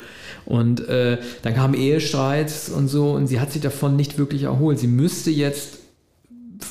Und 0.45 0.88
äh, 0.88 1.17
dann 1.41 1.55
kamen 1.55 1.73
Ehestreits 1.73 2.69
und 2.69 2.88
so 2.88 3.12
und 3.12 3.27
sie 3.27 3.39
hat 3.39 3.51
sich 3.51 3.62
davon 3.62 3.95
nicht 3.95 4.17
wirklich 4.17 4.43
erholt. 4.43 4.79
Sie 4.79 4.88
müsste 4.88 5.31
jetzt, 5.31 5.79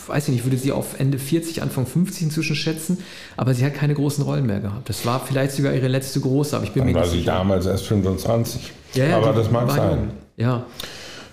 weiß 0.06 0.28
ich 0.28 0.34
nicht, 0.34 0.44
würde 0.44 0.56
sie 0.56 0.72
auf 0.72 0.98
Ende 1.00 1.18
40, 1.18 1.62
Anfang 1.62 1.86
50 1.86 2.24
inzwischen 2.24 2.56
schätzen, 2.56 2.98
aber 3.36 3.54
sie 3.54 3.64
hat 3.64 3.74
keine 3.74 3.94
großen 3.94 4.22
Rollen 4.24 4.46
mehr 4.46 4.60
gehabt. 4.60 4.88
Das 4.88 5.04
war 5.04 5.20
vielleicht 5.20 5.52
sogar 5.52 5.74
ihre 5.74 5.88
letzte 5.88 6.20
große, 6.20 6.54
aber 6.54 6.64
ich 6.64 6.72
bin 6.72 6.82
dann 6.82 6.88
mir 6.88 6.94
war 6.94 7.02
nicht 7.02 7.12
sie 7.12 7.18
sicher. 7.18 7.32
damals 7.32 7.66
erst 7.66 7.86
25. 7.86 8.72
Ja, 8.94 9.06
ja, 9.06 9.16
aber 9.16 9.32
das 9.32 9.50
mag 9.50 9.70
sein. 9.70 10.10
Ja. 10.36 10.64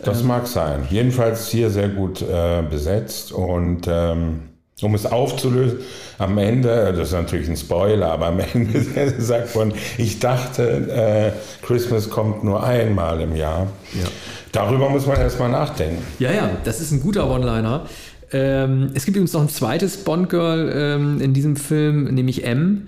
Das 0.04 0.22
ähm, 0.22 0.28
mag 0.28 0.48
sein. 0.48 0.88
Jedenfalls 0.90 1.48
hier 1.50 1.70
sehr 1.70 1.90
gut 1.90 2.22
äh, 2.22 2.64
besetzt 2.68 3.32
und 3.32 3.88
ähm, 3.88 4.51
um 4.82 4.96
es 4.96 5.06
aufzulösen, 5.06 5.80
am 6.18 6.38
Ende, 6.38 6.94
das 6.96 7.10
ist 7.10 7.14
natürlich 7.14 7.50
ein 7.50 7.58
Spoiler, 7.58 8.12
aber 8.12 8.28
am 8.28 8.40
Ende 8.40 8.86
sagt 9.20 9.56
man, 9.56 9.74
ich 9.98 10.20
dachte, 10.20 10.64
äh, 10.90 11.66
Christmas 11.66 12.10
kommt 12.10 12.44
nur 12.44 12.64
einmal 12.64 13.22
im 13.22 13.36
Jahr. 13.36 13.68
Ja. 13.94 14.08
Darüber 14.52 14.90
muss 14.90 15.06
man 15.06 15.18
erstmal 15.18 15.50
nachdenken. 15.50 16.04
Ja, 16.20 16.32
ja, 16.32 16.50
das 16.64 16.82
ist 16.82 16.92
ein 16.92 17.02
guter 17.02 17.30
One-Liner. 17.30 17.86
Ähm, 18.34 18.92
es 18.94 19.06
gibt 19.06 19.18
übrigens 19.18 19.34
noch 19.34 19.42
ein 19.42 19.50
zweites 19.50 19.98
Bond-Girl 19.98 20.72
ähm, 20.74 21.22
in 21.22 21.34
diesem 21.34 21.56
Film, 21.56 22.06
nämlich 22.14 22.44
M. 22.44 22.88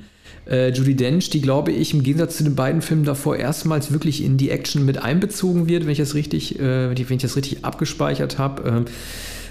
Äh, 0.50 0.72
Judy 0.72 0.96
Dench, 0.96 1.30
die 1.30 1.42
glaube 1.42 1.72
ich 1.72 1.94
im 1.94 2.04
Gegensatz 2.04 2.38
zu 2.38 2.44
den 2.44 2.56
beiden 2.56 2.82
Filmen 2.82 3.06
davor 3.06 3.38
erstmals 3.38 3.94
wirklich 3.94 4.24
in 4.24 4.38
die 4.38 4.50
Action 4.50 4.86
mit 4.86 5.02
einbezogen 5.02 5.68
wird, 5.68 5.84
wenn 5.84 5.92
ich 5.92 6.00
das 6.00 6.16
richtig, 6.16 6.60
äh, 6.60 6.90
wenn 6.90 7.16
ich 7.16 7.22
das 7.22 7.36
richtig 7.36 7.64
abgespeichert 7.64 8.38
habe. 8.38 8.70
Ähm, 8.70 8.86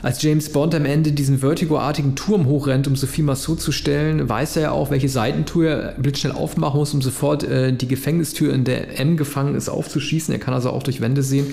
als 0.02 0.20
James 0.22 0.50
Bond 0.50 0.74
am 0.74 0.84
Ende 0.84 1.12
diesen 1.12 1.38
Vertigo-artigen 1.38 2.16
Turm 2.16 2.46
hochrennt, 2.46 2.88
um 2.88 2.96
Sophie 2.96 3.22
Massot 3.22 3.60
zu 3.60 3.72
stellen, 3.72 4.28
weiß 4.28 4.56
er 4.56 4.62
ja 4.62 4.70
auch, 4.72 4.90
welche 4.90 5.08
Seitentür 5.08 5.70
er 5.70 5.94
blitzschnell 5.98 6.32
aufmachen 6.32 6.78
muss, 6.78 6.92
um 6.92 7.02
sofort 7.02 7.44
äh, 7.44 7.72
die 7.72 7.88
Gefängnistür, 7.88 8.52
in 8.52 8.64
der 8.64 8.98
M 8.98 9.16
gefangen 9.16 9.54
ist, 9.54 9.68
aufzuschießen. 9.68 10.34
Er 10.34 10.40
kann 10.40 10.54
also 10.54 10.70
auch 10.70 10.82
durch 10.82 11.00
Wände 11.00 11.22
sehen. 11.22 11.46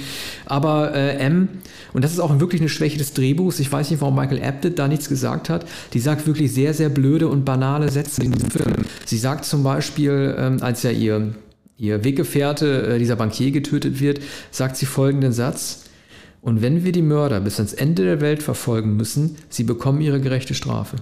Aber 0.45 0.93
äh, 0.95 1.17
M, 1.17 1.49
und 1.93 2.03
das 2.03 2.11
ist 2.11 2.19
auch 2.19 2.39
wirklich 2.39 2.61
eine 2.61 2.69
Schwäche 2.69 2.97
des 2.97 3.13
Drehbuchs, 3.13 3.59
ich 3.59 3.71
weiß 3.71 3.91
nicht, 3.91 4.01
warum 4.01 4.15
Michael 4.15 4.41
Apted 4.41 4.79
da 4.79 4.87
nichts 4.87 5.09
gesagt 5.09 5.49
hat, 5.49 5.65
die 5.93 5.99
sagt 5.99 6.25
wirklich 6.27 6.51
sehr, 6.51 6.73
sehr 6.73 6.89
blöde 6.89 7.27
und 7.27 7.45
banale 7.45 7.89
Sätze 7.89 8.23
in 8.23 8.31
diesem 8.31 8.49
Film. 8.49 8.85
Sie 9.05 9.17
sagt 9.17 9.45
zum 9.45 9.63
Beispiel, 9.63 10.35
ähm, 10.37 10.57
als 10.61 10.83
ja 10.83 10.91
ihr 10.91 11.33
ihr 11.79 12.03
Weggefährte, 12.03 12.95
äh, 12.95 12.99
dieser 12.99 13.15
Bankier 13.15 13.51
getötet 13.51 13.99
wird, 14.01 14.19
sagt 14.51 14.75
sie 14.75 14.85
folgenden 14.85 15.31
Satz. 15.31 15.85
Und 16.41 16.61
wenn 16.61 16.83
wir 16.83 16.91
die 16.91 17.01
Mörder 17.01 17.41
bis 17.41 17.59
ans 17.59 17.73
Ende 17.73 18.03
der 18.03 18.21
Welt 18.21 18.43
verfolgen 18.43 18.95
müssen, 18.95 19.37
sie 19.49 19.63
bekommen 19.63 20.01
ihre 20.01 20.21
gerechte 20.21 20.53
Strafe. 20.53 20.97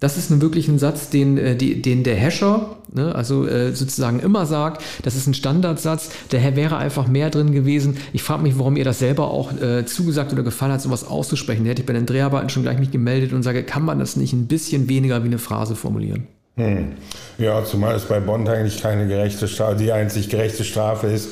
Das 0.00 0.16
ist 0.16 0.30
nun 0.30 0.40
wirklich 0.40 0.66
ein 0.66 0.78
Satz, 0.78 1.10
den, 1.10 1.36
äh, 1.36 1.56
den 1.56 2.04
der 2.04 2.16
Hescher, 2.16 2.78
ne, 2.90 3.14
also 3.14 3.46
äh, 3.46 3.72
sozusagen 3.72 4.18
immer 4.20 4.46
sagt. 4.46 4.82
Das 5.02 5.14
ist 5.14 5.26
ein 5.26 5.34
Standardsatz. 5.34 6.10
Der 6.32 6.56
wäre 6.56 6.78
einfach 6.78 7.06
mehr 7.06 7.28
drin 7.28 7.52
gewesen. 7.52 7.98
Ich 8.14 8.22
frage 8.22 8.42
mich, 8.42 8.58
warum 8.58 8.76
ihr 8.76 8.84
das 8.84 8.98
selber 8.98 9.30
auch 9.30 9.52
äh, 9.60 9.84
zugesagt 9.84 10.32
oder 10.32 10.42
gefallen 10.42 10.72
hat, 10.72 10.80
sowas 10.80 11.06
auszusprechen. 11.06 11.64
Da 11.64 11.70
hätte 11.70 11.82
ich 11.82 11.86
bei 11.86 11.92
den 11.92 12.06
Dreharbeiten 12.06 12.48
schon 12.48 12.62
gleich 12.62 12.78
mich 12.78 12.90
gemeldet 12.90 13.34
und 13.34 13.42
sage, 13.42 13.62
kann 13.62 13.84
man 13.84 13.98
das 13.98 14.16
nicht 14.16 14.32
ein 14.32 14.46
bisschen 14.46 14.88
weniger 14.88 15.22
wie 15.22 15.28
eine 15.28 15.38
Phrase 15.38 15.76
formulieren? 15.76 16.26
Hm. 16.56 16.92
Ja, 17.36 17.62
zumal 17.64 17.94
es 17.94 18.04
bei 18.04 18.20
Bond 18.20 18.48
eigentlich 18.48 18.82
keine 18.82 19.06
gerechte 19.06 19.48
Strafe, 19.48 19.76
die 19.76 19.92
einzig 19.92 20.30
gerechte 20.30 20.64
Strafe 20.64 21.08
ist, 21.08 21.28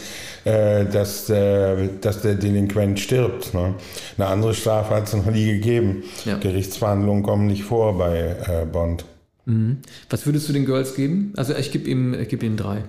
äh, 0.48 0.86
dass, 0.86 1.28
äh, 1.28 1.88
dass 2.00 2.22
der 2.22 2.34
Delinquent 2.34 2.98
stirbt. 2.98 3.52
Ne? 3.52 3.74
Eine 4.16 4.26
andere 4.28 4.54
Strafe 4.54 4.94
hat 4.94 5.04
es 5.04 5.14
noch 5.14 5.26
nie 5.26 5.46
gegeben. 5.46 6.04
Ja. 6.24 6.38
Gerichtsverhandlungen 6.38 7.22
kommen 7.22 7.46
nicht 7.46 7.64
vor 7.64 7.98
bei 7.98 8.36
äh, 8.46 8.64
Bond. 8.64 9.04
Mhm. 9.44 9.78
Was 10.08 10.24
würdest 10.24 10.48
du 10.48 10.52
den 10.52 10.64
Girls 10.64 10.94
geben? 10.94 11.32
Also 11.36 11.54
ich 11.54 11.70
gebe 11.70 11.88
ihm, 11.88 12.16
geb 12.28 12.42
ihm 12.42 12.56
drei. 12.56 12.84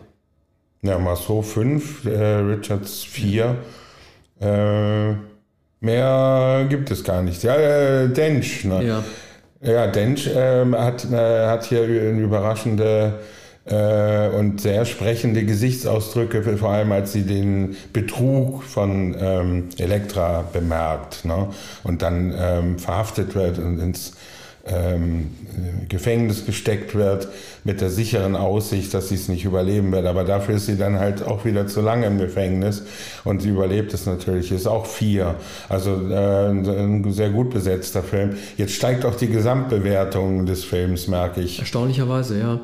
Ja, 0.81 0.97
Marceau 0.97 1.41
fünf, 1.41 2.05
äh, 2.05 2.35
Richards 2.35 3.03
vier. 3.03 3.57
Äh, 4.39 5.13
mehr 5.81 6.65
gibt 6.69 6.91
es 6.91 7.03
gar 7.03 7.21
nicht. 7.21 7.43
Ja, 7.43 7.55
äh, 7.55 8.07
Dench. 8.07 8.63
Ne? 8.63 8.85
Ja. 8.85 9.03
Ja, 9.61 9.87
Dench 9.87 10.29
ähm, 10.33 10.73
hat, 10.73 11.05
hat 11.11 11.65
hier 11.65 11.83
eine 11.83 12.21
überraschende 12.21 13.19
äh, 13.69 14.29
und 14.29 14.61
sehr 14.61 14.85
sprechende 14.85 15.45
Gesichtsausdrücke, 15.45 16.57
vor 16.57 16.69
allem 16.69 16.91
als 16.91 17.13
sie 17.13 17.23
den 17.23 17.77
Betrug 17.93 18.63
von 18.63 19.15
ähm, 19.19 19.69
Elektra 19.77 20.43
bemerkt 20.51 21.25
ne? 21.25 21.47
und 21.83 22.01
dann 22.01 22.33
ähm, 22.37 22.79
verhaftet 22.79 23.35
wird 23.35 23.59
und 23.59 23.79
ins 23.79 24.13
ähm, 24.67 25.31
Gefängnis 25.87 26.45
gesteckt 26.45 26.93
wird 26.93 27.27
mit 27.63 27.81
der 27.81 27.89
sicheren 27.89 28.35
Aussicht, 28.35 28.93
dass 28.93 29.09
sie 29.09 29.15
es 29.15 29.27
nicht 29.27 29.45
überleben 29.45 29.91
wird. 29.91 30.05
Aber 30.05 30.23
dafür 30.23 30.55
ist 30.55 30.65
sie 30.65 30.77
dann 30.77 30.99
halt 30.99 31.25
auch 31.25 31.45
wieder 31.45 31.67
zu 31.67 31.81
lange 31.81 32.05
im 32.05 32.17
Gefängnis 32.17 32.83
und 33.23 33.41
sie 33.41 33.49
überlebt 33.49 33.93
es 33.93 34.05
natürlich. 34.05 34.51
Ist 34.51 34.67
auch 34.67 34.85
vier. 34.85 35.35
Also 35.67 35.91
äh, 36.09 36.49
ein 36.49 37.11
sehr 37.11 37.29
gut 37.29 37.49
besetzter 37.49 38.03
Film. 38.03 38.37
Jetzt 38.57 38.73
steigt 38.73 39.05
auch 39.05 39.15
die 39.15 39.27
Gesamtbewertung 39.27 40.45
des 40.45 40.63
Films, 40.63 41.07
merke 41.07 41.41
ich. 41.41 41.59
Erstaunlicherweise, 41.59 42.39
ja. 42.39 42.59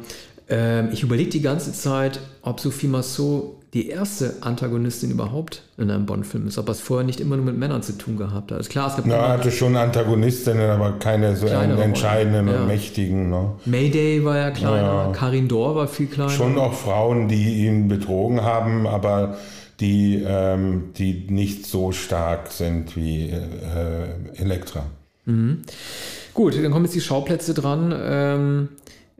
Ähm, 0.47 0.89
ich 0.91 1.03
überlege 1.03 1.29
die 1.29 1.41
ganze 1.41 1.73
Zeit, 1.73 2.19
ob 2.41 2.59
Sophie 2.59 2.87
Massot 2.87 3.55
die 3.73 3.89
erste 3.89 4.35
Antagonistin 4.39 5.11
überhaupt 5.11 5.63
in 5.77 5.91
einem 5.91 6.05
Bond-Film 6.05 6.47
ist, 6.47 6.57
ob 6.57 6.69
es 6.69 6.79
vorher 6.79 7.05
nicht 7.05 7.19
immer 7.19 7.35
nur 7.35 7.43
mit 7.43 7.57
Männern 7.57 7.83
zu 7.83 7.97
tun 7.97 8.15
gehabt 8.15 8.51
hat. 8.51 8.61
Ist 8.61 8.69
klar, 8.69 8.87
es 8.87 8.95
gab 8.95 9.05
ja, 9.05 9.27
hatte 9.27 9.51
schon 9.51 9.75
Antagonistinnen, 9.75 10.69
aber 10.69 10.93
keine 10.93 11.35
so 11.35 11.45
entscheidenden 11.47 12.47
ja. 12.47 12.61
und 12.61 12.67
mächtigen. 12.67 13.29
Ne? 13.29 13.51
Mayday 13.65 14.23
war 14.23 14.37
ja 14.37 14.51
kleiner, 14.51 14.87
ja. 14.87 15.11
Karin 15.11 15.49
Dor 15.49 15.75
war 15.75 15.89
viel 15.89 16.07
kleiner. 16.07 16.29
Schon 16.29 16.57
auch 16.57 16.73
Frauen, 16.73 17.27
die 17.27 17.65
ihn 17.65 17.89
betrogen 17.89 18.43
haben, 18.43 18.87
aber 18.87 19.35
die, 19.81 20.23
ähm, 20.25 20.93
die 20.97 21.27
nicht 21.29 21.65
so 21.65 21.91
stark 21.91 22.51
sind 22.51 22.95
wie 22.95 23.29
äh, 23.29 24.41
Elektra. 24.41 24.85
Mhm. 25.25 25.63
Gut, 26.33 26.55
dann 26.55 26.71
kommen 26.71 26.85
jetzt 26.85 26.95
die 26.95 27.01
Schauplätze 27.01 27.53
dran. 27.53 27.93
Ähm, 27.97 28.69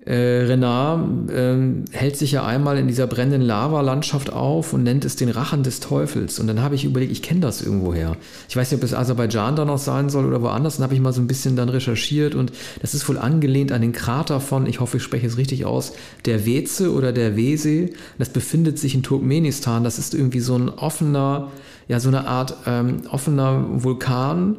äh, 0.06 0.14
Renard 0.14 1.32
äh, 1.32 1.58
hält 1.92 2.16
sich 2.16 2.32
ja 2.32 2.46
einmal 2.46 2.78
in 2.78 2.88
dieser 2.88 3.08
brennenden 3.08 3.42
Lavalandschaft 3.42 4.32
auf 4.32 4.74
und 4.74 4.84
nennt 4.84 5.04
es 5.04 5.16
den 5.16 5.30
Rachen 5.30 5.64
des 5.64 5.80
Teufels. 5.80 6.40
Und 6.40 6.46
dann 6.46 6.62
habe 6.62 6.76
ich 6.76 6.86
überlegt, 6.86 7.12
ich 7.12 7.24
kenne 7.24 7.40
das 7.40 7.62
irgendwoher. 7.62 8.16
Ich 8.48 8.56
weiß 8.56 8.70
nicht, 8.70 8.80
ob 8.80 8.84
es 8.84 8.94
Aserbaidschan 8.94 9.56
da 9.56 9.66
noch 9.66 9.80
sein 9.80 10.10
soll 10.10 10.26
oder 10.26 10.44
woanders. 10.44 10.78
Dann 10.78 10.84
habe 10.84 10.94
ich 10.94 11.00
mal 11.02 11.12
so 11.12 11.22
ein 11.22 11.28
bisschen 11.28 11.56
dann 11.56 11.70
recherchiert 11.70 12.36
und 12.36 12.52
das 12.82 12.94
ist 12.94 13.10
wohl 13.10 13.18
angelehnt 13.18 13.72
an 13.72 13.82
den 13.82 13.94
Krater 13.94 14.40
von, 14.40 14.68
ich 14.68 14.80
hoffe, 14.80 14.98
ich 14.98 15.04
spreche 15.04 15.26
es 15.26 15.38
richtig 15.38 15.66
aus, 15.66 15.94
der 16.26 16.46
Weze 16.46 16.94
oder 16.94 17.12
der 17.12 17.36
Wese. 17.36 17.90
Das 18.20 18.30
befindet 18.30 18.78
sich 18.78 18.94
in 18.94 19.02
Turkmenistan. 19.02 19.84
Das 19.84 19.98
ist 19.98 20.14
irgendwie 20.14 20.40
so 20.40 20.56
ein 20.56 20.70
offener, 20.70 21.52
ja, 21.88 22.00
so 22.00 22.10
eine 22.10 22.28
Art 22.28 22.58
ähm, 22.68 23.02
offener 23.10 23.66
Vulkan 23.84 24.58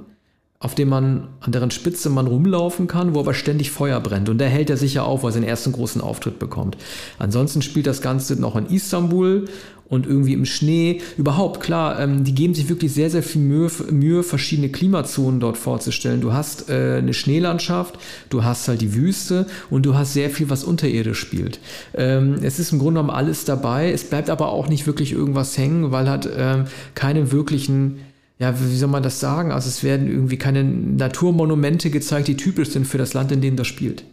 auf 0.66 0.74
dem 0.74 0.88
man, 0.88 1.28
an 1.38 1.52
deren 1.52 1.70
Spitze 1.70 2.10
man 2.10 2.26
rumlaufen 2.26 2.88
kann, 2.88 3.14
wo 3.14 3.20
aber 3.20 3.34
ständig 3.34 3.70
Feuer 3.70 4.00
brennt. 4.00 4.28
Und 4.28 4.38
da 4.38 4.46
hält 4.46 4.68
er 4.68 4.76
sich 4.76 4.94
ja 4.94 5.04
auf, 5.04 5.22
weil 5.22 5.30
er 5.30 5.34
seinen 5.34 5.44
ersten 5.44 5.70
großen 5.70 6.00
Auftritt 6.00 6.40
bekommt. 6.40 6.76
Ansonsten 7.20 7.62
spielt 7.62 7.86
das 7.86 8.02
Ganze 8.02 8.34
noch 8.34 8.56
in 8.56 8.66
Istanbul 8.66 9.44
und 9.88 10.08
irgendwie 10.08 10.32
im 10.32 10.44
Schnee. 10.44 11.02
Überhaupt, 11.16 11.60
klar, 11.60 12.00
ähm, 12.00 12.24
die 12.24 12.34
geben 12.34 12.52
sich 12.52 12.68
wirklich 12.68 12.92
sehr, 12.92 13.10
sehr 13.10 13.22
viel 13.22 13.42
Mühe, 13.42 13.70
Mühe, 13.92 14.24
verschiedene 14.24 14.68
Klimazonen 14.68 15.38
dort 15.38 15.56
vorzustellen. 15.56 16.20
Du 16.20 16.32
hast 16.32 16.68
äh, 16.68 16.96
eine 16.98 17.14
Schneelandschaft, 17.14 17.96
du 18.28 18.42
hast 18.42 18.66
halt 18.66 18.80
die 18.80 18.92
Wüste 18.92 19.46
und 19.70 19.86
du 19.86 19.94
hast 19.94 20.14
sehr 20.14 20.30
viel, 20.30 20.50
was 20.50 20.64
unterirdisch 20.64 21.20
spielt. 21.20 21.60
Ähm, 21.94 22.38
es 22.42 22.58
ist 22.58 22.72
im 22.72 22.80
Grunde 22.80 23.00
genommen 23.00 23.16
alles 23.16 23.44
dabei. 23.44 23.92
Es 23.92 24.02
bleibt 24.02 24.30
aber 24.30 24.48
auch 24.48 24.68
nicht 24.68 24.88
wirklich 24.88 25.12
irgendwas 25.12 25.56
hängen, 25.56 25.92
weil 25.92 26.10
halt 26.10 26.28
ähm, 26.36 26.64
keine 26.96 27.30
wirklichen 27.30 28.00
ja, 28.38 28.54
wie 28.60 28.76
soll 28.76 28.88
man 28.88 29.02
das 29.02 29.18
sagen? 29.18 29.50
Also 29.50 29.68
es 29.68 29.82
werden 29.82 30.08
irgendwie 30.08 30.36
keine 30.36 30.62
Naturmonumente 30.62 31.90
gezeigt, 31.90 32.28
die 32.28 32.36
typisch 32.36 32.70
sind 32.70 32.86
für 32.86 32.98
das 32.98 33.14
Land, 33.14 33.32
in 33.32 33.40
dem 33.40 33.56
das 33.56 33.66
spielt. 33.66 34.04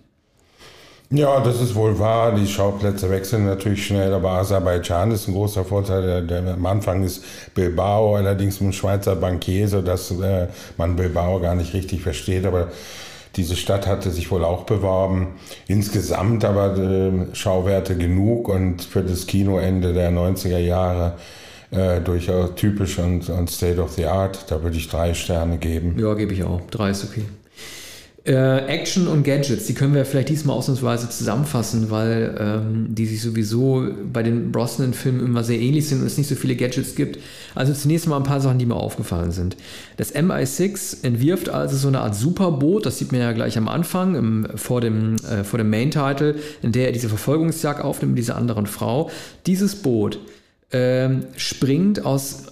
Ja, 1.09 1.41
das 1.41 1.61
ist 1.61 1.75
wohl 1.75 1.99
wahr. 1.99 2.33
Die 2.33 2.47
Schauplätze 2.47 3.09
wechseln 3.09 3.45
natürlich 3.45 3.85
schnell, 3.85 4.13
aber 4.13 4.31
Aserbaidschan 4.31 5.11
ist 5.11 5.27
ein 5.27 5.33
großer 5.33 5.63
Vorteil. 5.65 6.01
Der, 6.01 6.21
der, 6.21 6.53
am 6.53 6.65
Anfang 6.65 7.03
ist 7.03 7.23
Bilbao 7.53 8.15
allerdings 8.15 8.61
ein 8.61 8.73
Schweizer 8.73 9.15
Bankier, 9.15 9.67
sodass 9.67 10.09
äh, 10.09 10.47
man 10.77 10.95
Bilbao 10.95 11.39
gar 11.39 11.53
nicht 11.53 11.73
richtig 11.73 12.01
versteht. 12.01 12.45
Aber 12.45 12.69
diese 13.35 13.55
Stadt 13.55 13.85
hatte 13.85 14.09
sich 14.09 14.31
wohl 14.31 14.43
auch 14.43 14.63
beworben. 14.63 15.35
Insgesamt 15.67 16.45
aber 16.45 16.77
äh, 16.77 17.35
Schauwerte 17.35 17.95
genug 17.95 18.47
und 18.47 18.81
für 18.81 19.03
das 19.03 19.27
Kinoende 19.27 19.93
der 19.93 20.11
90er 20.11 20.59
Jahre 20.59 21.13
äh, 21.73 22.01
durchaus 22.01 22.55
typisch 22.55 22.99
und, 22.99 23.29
und 23.29 23.49
State 23.49 23.81
of 23.81 23.91
the 23.93 24.05
Art. 24.05 24.45
Da 24.49 24.63
würde 24.63 24.77
ich 24.77 24.87
drei 24.89 25.13
Sterne 25.13 25.57
geben. 25.57 25.95
Ja, 25.97 26.13
gebe 26.13 26.33
ich 26.33 26.43
auch. 26.43 26.61
Drei 26.69 26.91
ist 26.91 27.03
okay. 27.03 27.23
Äh, 28.25 28.67
Action 28.67 29.09
und 29.09 29.23
Gadgets, 29.23 29.65
die 29.65 29.73
können 29.73 29.93
wir 29.93 30.05
vielleicht 30.05 30.29
diesmal 30.29 30.55
ausnahmsweise 30.55 31.09
zusammenfassen, 31.09 31.91
weil 31.91 32.37
ähm, 32.39 32.95
die 32.95 33.05
sich 33.05 33.21
sowieso 33.21 33.85
bei 34.13 34.23
den 34.23 34.53
Brosnan-Filmen 34.53 35.25
immer 35.25 35.43
sehr 35.43 35.59
ähnlich 35.59 35.89
sind 35.89 35.99
und 35.99 36.07
es 36.07 36.17
nicht 36.17 36.29
so 36.29 36.35
viele 36.35 36.55
Gadgets 36.55 36.95
gibt. 36.95 37.19
Also 37.53 37.73
zunächst 37.73 38.07
mal 38.07 38.15
ein 38.15 38.23
paar 38.23 38.39
Sachen, 38.39 38.59
die 38.59 38.65
mir 38.65 38.77
aufgefallen 38.77 39.31
sind. 39.31 39.57
Das 39.97 40.15
MI6 40.15 41.03
entwirft 41.03 41.49
also 41.49 41.75
so 41.75 41.89
eine 41.89 41.99
Art 41.99 42.15
Superboot, 42.15 42.85
das 42.85 42.97
sieht 42.97 43.11
man 43.11 43.19
ja 43.19 43.33
gleich 43.33 43.57
am 43.57 43.67
Anfang, 43.67 44.15
im, 44.15 44.47
vor 44.55 44.79
dem, 44.79 45.17
äh, 45.29 45.57
dem 45.57 45.69
Main-Title, 45.69 46.35
in 46.61 46.71
der 46.71 46.85
er 46.85 46.91
diese 46.93 47.09
Verfolgungsjagd 47.09 47.83
aufnimmt 47.83 48.13
mit 48.13 48.19
dieser 48.19 48.37
anderen 48.37 48.67
Frau. 48.67 49.09
Dieses 49.45 49.75
Boot 49.75 50.17
ähm, 50.73 51.25
springt 51.37 52.03
aus 52.05 52.43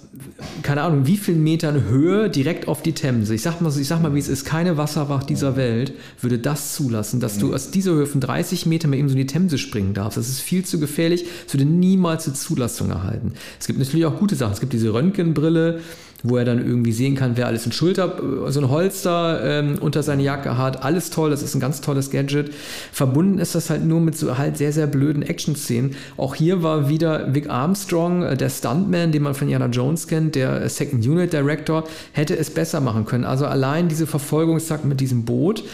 keine 0.62 0.82
Ahnung, 0.82 1.06
wie 1.06 1.16
vielen 1.16 1.42
Metern 1.42 1.84
Höhe 1.84 2.28
direkt 2.30 2.68
auf 2.68 2.82
die 2.82 2.92
Themse. 2.92 3.34
Ich 3.34 3.42
sag 3.42 3.60
mal, 3.60 3.72
ich 3.76 3.86
sag 3.86 4.02
mal, 4.02 4.14
wie 4.14 4.18
es 4.18 4.28
ist, 4.28 4.44
keine 4.44 4.76
Wasserwacht 4.76 5.28
dieser 5.28 5.56
Welt 5.56 5.92
würde 6.20 6.38
das 6.38 6.74
zulassen, 6.74 7.20
dass 7.20 7.38
du 7.38 7.54
aus 7.54 7.70
dieser 7.70 7.92
Höhe 7.92 8.06
von 8.06 8.20
30 8.20 8.66
Metern 8.66 8.90
mal 8.90 8.96
eben 8.96 9.08
so 9.08 9.14
in 9.14 9.20
die 9.20 9.26
Themse 9.26 9.58
springen 9.58 9.94
darfst. 9.94 10.18
Das 10.18 10.28
ist 10.28 10.40
viel 10.40 10.64
zu 10.64 10.78
gefährlich. 10.78 11.24
Es 11.46 11.54
würde 11.54 11.64
niemals 11.64 12.26
eine 12.26 12.34
Zulassung 12.34 12.90
erhalten. 12.90 13.32
Es 13.58 13.66
gibt 13.66 13.78
natürlich 13.78 14.06
auch 14.06 14.18
gute 14.18 14.34
Sachen. 14.34 14.52
Es 14.52 14.60
gibt 14.60 14.72
diese 14.72 14.92
Röntgenbrille, 14.92 15.80
wo 16.22 16.36
er 16.36 16.44
dann 16.44 16.64
irgendwie 16.64 16.92
sehen 16.92 17.16
kann, 17.16 17.36
wer 17.36 17.46
alles 17.46 17.66
ein 17.66 17.72
Schulter, 17.72 18.16
so 18.48 18.60
ein 18.60 18.70
Holster 18.70 19.40
ähm, 19.42 19.78
unter 19.80 20.02
seine 20.02 20.22
Jacke 20.22 20.56
hat. 20.56 20.84
Alles 20.84 21.10
toll, 21.10 21.30
das 21.30 21.42
ist 21.42 21.54
ein 21.54 21.60
ganz 21.60 21.80
tolles 21.80 22.10
Gadget. 22.10 22.52
Verbunden 22.92 23.38
ist 23.38 23.54
das 23.54 23.70
halt 23.70 23.84
nur 23.84 24.00
mit 24.00 24.16
so 24.16 24.38
halt 24.38 24.56
sehr, 24.56 24.72
sehr 24.72 24.86
blöden 24.86 25.22
Action-Szenen. 25.22 25.96
Auch 26.16 26.34
hier 26.34 26.62
war 26.62 26.88
wieder 26.88 27.34
Vic 27.34 27.50
Armstrong, 27.50 28.22
äh, 28.22 28.36
der 28.36 28.50
Stuntman, 28.50 29.12
den 29.12 29.22
man 29.22 29.34
von 29.34 29.48
Jana 29.48 29.66
Jones 29.66 30.06
kennt, 30.06 30.34
der 30.34 30.68
Second 30.68 31.06
Unit 31.06 31.32
Director, 31.32 31.84
hätte 32.12 32.36
es 32.36 32.50
besser 32.50 32.80
machen 32.80 33.04
können. 33.04 33.24
Also 33.24 33.46
allein 33.46 33.88
diese 33.88 34.06
Verfolgungsjagd 34.06 34.84
mit 34.84 35.00
diesem 35.00 35.24
Boot 35.24 35.64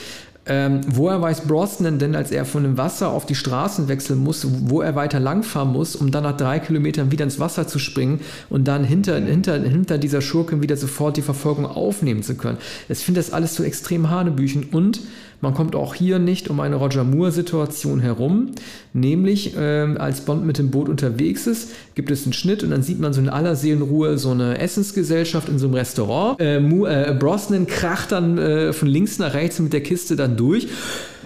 ähm, 0.48 0.80
woher 0.88 1.20
weiß 1.20 1.42
Brosnan 1.42 1.98
denn, 1.98 2.16
als 2.16 2.30
er 2.30 2.44
von 2.44 2.62
dem 2.62 2.78
Wasser 2.78 3.10
auf 3.10 3.26
die 3.26 3.34
Straßen 3.34 3.88
wechseln 3.88 4.18
muss, 4.18 4.46
wo 4.62 4.80
er 4.80 4.94
weiter 4.94 5.20
langfahren 5.20 5.72
muss, 5.72 5.94
um 5.94 6.10
dann 6.10 6.22
nach 6.22 6.36
drei 6.36 6.58
Kilometern 6.58 7.12
wieder 7.12 7.24
ins 7.24 7.38
Wasser 7.38 7.66
zu 7.66 7.78
springen 7.78 8.20
und 8.48 8.66
dann 8.66 8.82
hinter, 8.82 9.16
hinter, 9.20 9.60
hinter 9.60 9.98
dieser 9.98 10.22
Schurke 10.22 10.62
wieder 10.62 10.76
sofort 10.76 11.18
die 11.18 11.22
Verfolgung 11.22 11.66
aufnehmen 11.66 12.22
zu 12.22 12.34
können? 12.34 12.58
Ich 12.88 12.98
finde 13.00 13.20
das 13.20 13.32
alles 13.32 13.54
so 13.54 13.62
extrem 13.62 14.08
Hanebüchen 14.08 14.68
und 14.72 15.00
man 15.40 15.54
kommt 15.54 15.76
auch 15.76 15.94
hier 15.94 16.18
nicht 16.18 16.50
um 16.50 16.58
eine 16.60 16.76
Roger 16.76 17.04
Moore-Situation 17.04 18.00
herum, 18.00 18.50
nämlich 18.92 19.54
ähm, 19.56 19.96
als 19.98 20.22
Bond 20.22 20.44
mit 20.44 20.58
dem 20.58 20.70
Boot 20.70 20.88
unterwegs 20.88 21.46
ist, 21.46 21.70
gibt 21.94 22.10
es 22.10 22.24
einen 22.24 22.32
Schnitt 22.32 22.62
und 22.62 22.70
dann 22.70 22.82
sieht 22.82 22.98
man 22.98 23.12
so 23.12 23.20
in 23.20 23.28
aller 23.28 23.54
Seelenruhe 23.54 24.18
so 24.18 24.30
eine 24.30 24.58
Essensgesellschaft 24.58 25.48
in 25.48 25.58
so 25.58 25.66
einem 25.66 25.74
Restaurant. 25.74 26.40
Äh, 26.40 26.58
äh, 26.58 27.14
Brosnan 27.14 27.66
kracht 27.66 28.12
dann 28.12 28.38
äh, 28.38 28.72
von 28.72 28.88
links 28.88 29.18
nach 29.18 29.34
rechts 29.34 29.60
mit 29.60 29.72
der 29.72 29.82
Kiste 29.82 30.16
dann 30.16 30.36
durch 30.36 30.66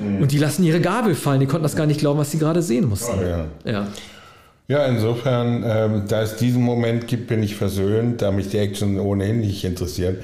mhm. 0.01 0.23
und 0.23 0.33
die 0.33 0.39
lassen 0.39 0.63
ihre 0.65 0.81
Gabel 0.81 1.15
fallen. 1.15 1.41
Die 1.41 1.47
konnten 1.47 1.65
das 1.65 1.77
gar 1.77 1.87
nicht 1.87 2.01
glauben, 2.01 2.19
was 2.19 2.31
sie 2.31 2.39
gerade 2.39 2.63
sehen 2.63 2.89
mussten. 2.89 3.19
Oh, 3.19 3.23
ja. 3.23 3.47
ja. 3.65 3.87
Ja, 4.69 4.87
insofern, 4.87 5.65
ähm, 5.67 6.03
da 6.09 6.23
es 6.23 6.37
diesen 6.37 6.63
Moment 6.63 7.07
gibt, 7.09 7.27
bin 7.27 7.43
ich 7.43 7.57
versöhnt, 7.57 8.23
da 8.23 8.31
mich 8.31 8.49
die 8.49 8.59
Action 8.59 8.99
ohnehin 8.99 9.41
nicht 9.41 9.65
interessiert. 9.65 10.23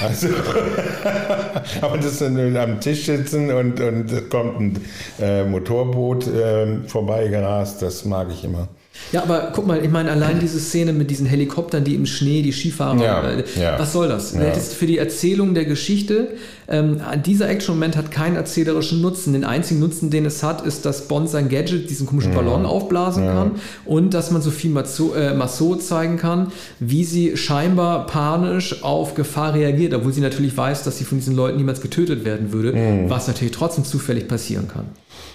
Also, 0.00 0.28
aber 1.80 1.98
das 1.98 2.18
dann 2.18 2.56
am 2.56 2.80
Tisch 2.80 3.06
sitzen 3.06 3.50
und, 3.50 3.80
und 3.80 4.30
kommt 4.30 4.58
ein 4.58 4.84
äh, 5.20 5.44
Motorboot 5.44 6.26
äh, 6.26 6.78
vorbeigerast, 6.86 7.82
das 7.82 8.04
mag 8.04 8.28
ich 8.30 8.44
immer. 8.44 8.68
Ja, 9.12 9.22
aber 9.22 9.52
guck 9.54 9.66
mal, 9.66 9.84
ich 9.84 9.90
meine, 9.90 10.10
allein 10.10 10.38
diese 10.40 10.58
Szene 10.58 10.92
mit 10.92 11.10
diesen 11.10 11.26
Helikoptern, 11.26 11.84
die 11.84 11.94
im 11.94 12.06
Schnee, 12.06 12.42
die 12.42 12.52
Skifahrer, 12.52 13.02
ja, 13.02 13.30
äh, 13.30 13.44
ja. 13.60 13.78
was 13.78 13.92
soll 13.92 14.08
das? 14.08 14.32
Ja. 14.32 14.40
Das 14.44 14.58
ist 14.58 14.74
für 14.74 14.86
die 14.86 14.98
Erzählung 14.98 15.54
der 15.54 15.64
Geschichte, 15.64 16.34
ähm, 16.68 17.00
dieser 17.26 17.50
Action-Moment 17.50 17.96
hat 17.96 18.10
keinen 18.10 18.36
erzählerischen 18.36 19.02
Nutzen. 19.02 19.34
Den 19.34 19.44
einzigen 19.44 19.80
Nutzen, 19.80 20.10
den 20.10 20.24
es 20.24 20.42
hat, 20.42 20.64
ist, 20.64 20.86
dass 20.86 21.08
Bond 21.08 21.28
sein 21.28 21.48
Gadget, 21.48 21.90
diesen 21.90 22.06
komischen 22.06 22.34
Ballon 22.34 22.64
aufblasen 22.64 23.26
kann 23.26 23.50
und 23.84 24.14
dass 24.14 24.30
man 24.30 24.40
Sophie 24.40 24.68
Massot, 24.68 25.16
äh, 25.16 25.34
Massot 25.34 25.82
zeigen 25.82 26.16
kann, 26.16 26.50
wie 26.80 27.04
sie 27.04 27.36
scheinbar 27.36 28.06
panisch 28.06 28.82
auf 28.82 29.14
Gefahr 29.14 29.54
reagiert, 29.54 29.92
obwohl 29.92 30.12
sie 30.12 30.20
natürlich 30.22 30.56
weiß, 30.56 30.84
dass 30.84 30.98
sie 30.98 31.04
von 31.04 31.18
diesen 31.18 31.36
Leuten 31.36 31.58
niemals 31.58 31.80
getötet 31.80 32.24
werden 32.24 32.52
würde, 32.52 32.72
mhm. 32.72 33.10
was 33.10 33.26
natürlich 33.26 33.52
trotzdem 33.52 33.84
zufällig 33.84 34.28
passieren 34.28 34.68
kann. 34.68 34.86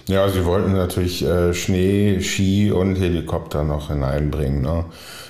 Ja, 0.06 0.28
sie 0.28 0.44
wollten 0.44 0.72
natürlich 0.72 1.24
äh, 1.24 1.52
Schnee, 1.52 2.20
Ski 2.20 2.72
und 2.72 2.96
Helikopter 2.96 3.62
noch 3.62 3.88
hineinbringen. 3.88 4.62
Ne? 4.62 4.86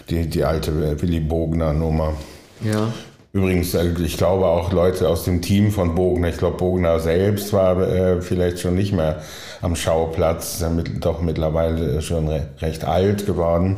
Die, 0.09 0.29
die 0.29 0.45
alte 0.45 1.01
Willy 1.03 1.21
Bogner 1.21 1.73
Nummer. 1.73 2.15
Ja. 2.63 2.93
Übrigens, 3.33 3.75
äh, 3.75 3.93
ich 4.05 4.17
glaube 4.17 4.47
auch 4.47 4.73
Leute 4.73 5.09
aus 5.09 5.25
dem 5.25 5.43
Team 5.43 5.71
von 5.71 5.95
Bogner, 5.95 6.29
ich 6.29 6.39
glaube 6.39 6.57
Bogner 6.57 6.99
selbst 7.01 7.53
war 7.53 7.81
äh, 7.81 8.23
vielleicht 8.23 8.61
schon 8.61 8.75
nicht 8.75 8.93
mehr 8.93 9.23
am 9.61 9.77
Schauplatz, 9.77 10.55
ist 10.55 10.63
ja 10.63 10.71
mit, 10.71 11.05
doch 11.05 11.21
mittlerweile 11.21 12.01
schon 12.01 12.29
re 12.29 12.49
recht 12.61 12.85
alt 12.85 13.27
geworden. 13.27 13.77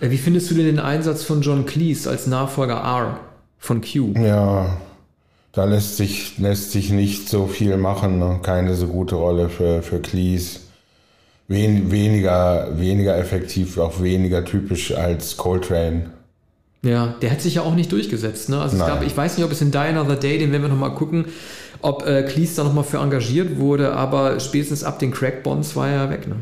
Äh, 0.00 0.10
wie 0.10 0.18
findest 0.18 0.50
du 0.50 0.54
denn 0.54 0.66
den 0.66 0.78
Einsatz 0.80 1.22
von 1.22 1.42
John 1.42 1.66
Cleese 1.66 2.10
als 2.10 2.26
Nachfolger 2.26 2.76
R 2.76 3.20
von 3.58 3.80
Q? 3.80 4.14
Ja, 4.18 4.76
da 5.56 5.64
lässt 5.64 5.96
sich, 5.96 6.36
lässt 6.36 6.72
sich 6.72 6.90
nicht 6.90 7.30
so 7.30 7.46
viel 7.46 7.78
machen, 7.78 8.18
ne? 8.18 8.40
keine 8.42 8.74
so 8.74 8.88
gute 8.88 9.14
Rolle 9.14 9.48
für, 9.48 9.82
für 9.82 10.00
Cleese. 10.00 10.60
Wen, 11.48 11.90
weniger, 11.90 12.78
weniger 12.78 13.16
effektiv, 13.16 13.78
auch 13.78 14.02
weniger 14.02 14.44
typisch 14.44 14.94
als 14.94 15.38
Coltrane. 15.38 16.10
Ja, 16.82 17.14
der 17.22 17.30
hat 17.30 17.40
sich 17.40 17.54
ja 17.54 17.62
auch 17.62 17.74
nicht 17.74 17.90
durchgesetzt. 17.90 18.50
Ne? 18.50 18.60
Also 18.60 18.76
es 18.76 18.86
gab, 18.86 19.02
ich 19.02 19.16
weiß 19.16 19.38
nicht, 19.38 19.46
ob 19.46 19.52
es 19.52 19.62
in 19.62 19.70
Die 19.70 19.78
Another 19.78 20.16
Day, 20.16 20.38
den 20.38 20.52
werden 20.52 20.62
wir 20.62 20.68
nochmal 20.68 20.92
gucken, 20.94 21.24
ob 21.80 22.06
äh, 22.06 22.24
Cleese 22.24 22.56
da 22.56 22.64
nochmal 22.64 22.84
für 22.84 22.98
engagiert 22.98 23.56
wurde, 23.56 23.94
aber 23.94 24.38
spätestens 24.40 24.84
ab 24.84 24.98
den 24.98 25.10
Crack 25.10 25.42
Bonds 25.42 25.74
war 25.74 25.88
er 25.88 26.10
weg. 26.10 26.28
Ne? 26.28 26.36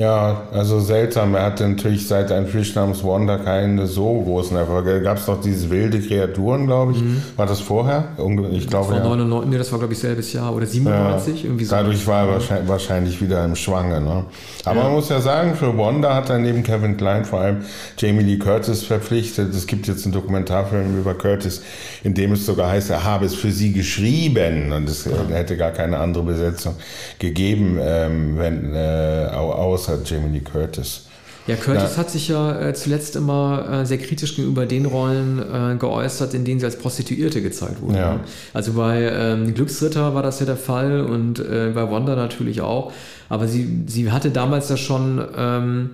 Ja, 0.00 0.42
also 0.52 0.78
seltsam. 0.78 1.34
Er 1.34 1.42
hatte 1.42 1.68
natürlich 1.68 2.06
seit 2.06 2.30
ein 2.30 2.46
Fisch 2.46 2.72
namens 2.76 3.02
Wanda 3.02 3.36
keine 3.36 3.88
so 3.88 4.22
großen 4.22 4.56
Erfolge. 4.56 5.02
Gab 5.02 5.16
es 5.16 5.26
doch 5.26 5.40
diese 5.40 5.70
wilde 5.70 5.98
Kreaturen, 5.98 6.68
glaube 6.68 6.92
ich. 6.92 7.02
Mhm. 7.02 7.20
War 7.34 7.46
das 7.46 7.58
vorher? 7.58 8.10
Ich 8.52 8.68
glaube, 8.68 8.94
das 8.94 9.02
war 9.02 9.10
ja. 9.10 9.16
99, 9.16 9.50
nee, 9.50 9.58
das 9.58 9.72
war, 9.72 9.80
glaube 9.80 9.94
ich, 9.94 9.98
selbes 9.98 10.32
Jahr 10.32 10.54
oder 10.54 10.66
97. 10.66 11.42
Ja, 11.42 11.48
irgendwie 11.48 11.64
so. 11.64 11.74
Dadurch 11.74 12.06
war 12.06 12.28
er 12.28 12.32
wahrscheinlich, 12.34 12.68
wahrscheinlich 12.68 13.20
wieder 13.20 13.44
im 13.44 13.56
Schwange. 13.56 14.00
Ne? 14.00 14.26
Aber 14.64 14.76
ja. 14.76 14.82
man 14.84 14.92
muss 14.92 15.08
ja 15.08 15.20
sagen, 15.20 15.56
für 15.56 15.76
Wanda 15.76 16.14
hat 16.14 16.30
er 16.30 16.38
neben 16.38 16.62
Kevin 16.62 16.96
Klein 16.96 17.24
vor 17.24 17.40
allem 17.40 17.62
Jamie 17.96 18.22
Lee 18.22 18.38
Curtis 18.38 18.84
verpflichtet. 18.84 19.52
Es 19.52 19.66
gibt 19.66 19.88
jetzt 19.88 20.04
einen 20.04 20.12
Dokumentarfilm 20.12 20.96
über 20.96 21.14
Curtis, 21.14 21.62
in 22.04 22.14
dem 22.14 22.34
es 22.34 22.46
sogar 22.46 22.70
heißt, 22.70 22.90
er 22.90 23.02
habe 23.02 23.26
es 23.26 23.34
für 23.34 23.50
sie 23.50 23.72
geschrieben. 23.72 24.70
Und 24.70 24.88
es 24.88 25.06
hätte 25.06 25.56
gar 25.56 25.72
keine 25.72 25.98
andere 25.98 26.22
Besetzung 26.22 26.76
gegeben, 27.18 27.80
ähm, 27.82 28.38
wenn, 28.38 28.76
äh, 28.76 29.26
außer 29.32 29.87
außer 29.88 29.98
Jamie 30.04 30.32
Lee 30.32 30.40
Curtis. 30.40 31.04
Ja, 31.46 31.56
Curtis 31.56 31.92
ja. 31.92 31.96
hat 31.96 32.10
sich 32.10 32.28
ja 32.28 32.60
äh, 32.60 32.74
zuletzt 32.74 33.16
immer 33.16 33.66
äh, 33.70 33.86
sehr 33.86 33.96
kritisch 33.96 34.36
gegenüber 34.36 34.66
den 34.66 34.84
Rollen 34.84 35.38
äh, 35.38 35.76
geäußert, 35.78 36.34
in 36.34 36.44
denen 36.44 36.60
sie 36.60 36.66
als 36.66 36.76
Prostituierte 36.76 37.40
gezeigt 37.40 37.80
wurden. 37.80 37.96
Ja. 37.96 38.20
Also 38.52 38.74
bei 38.74 39.10
ähm, 39.10 39.54
Glücksritter 39.54 40.14
war 40.14 40.22
das 40.22 40.40
ja 40.40 40.46
der 40.46 40.58
Fall 40.58 41.00
und 41.00 41.38
äh, 41.38 41.72
bei 41.74 41.90
Wanda 41.90 42.16
natürlich 42.16 42.60
auch. 42.60 42.92
Aber 43.30 43.48
sie, 43.48 43.84
sie 43.86 44.12
hatte 44.12 44.30
damals 44.30 44.68
ja 44.68 44.76
schon. 44.76 45.26
Ähm, 45.34 45.90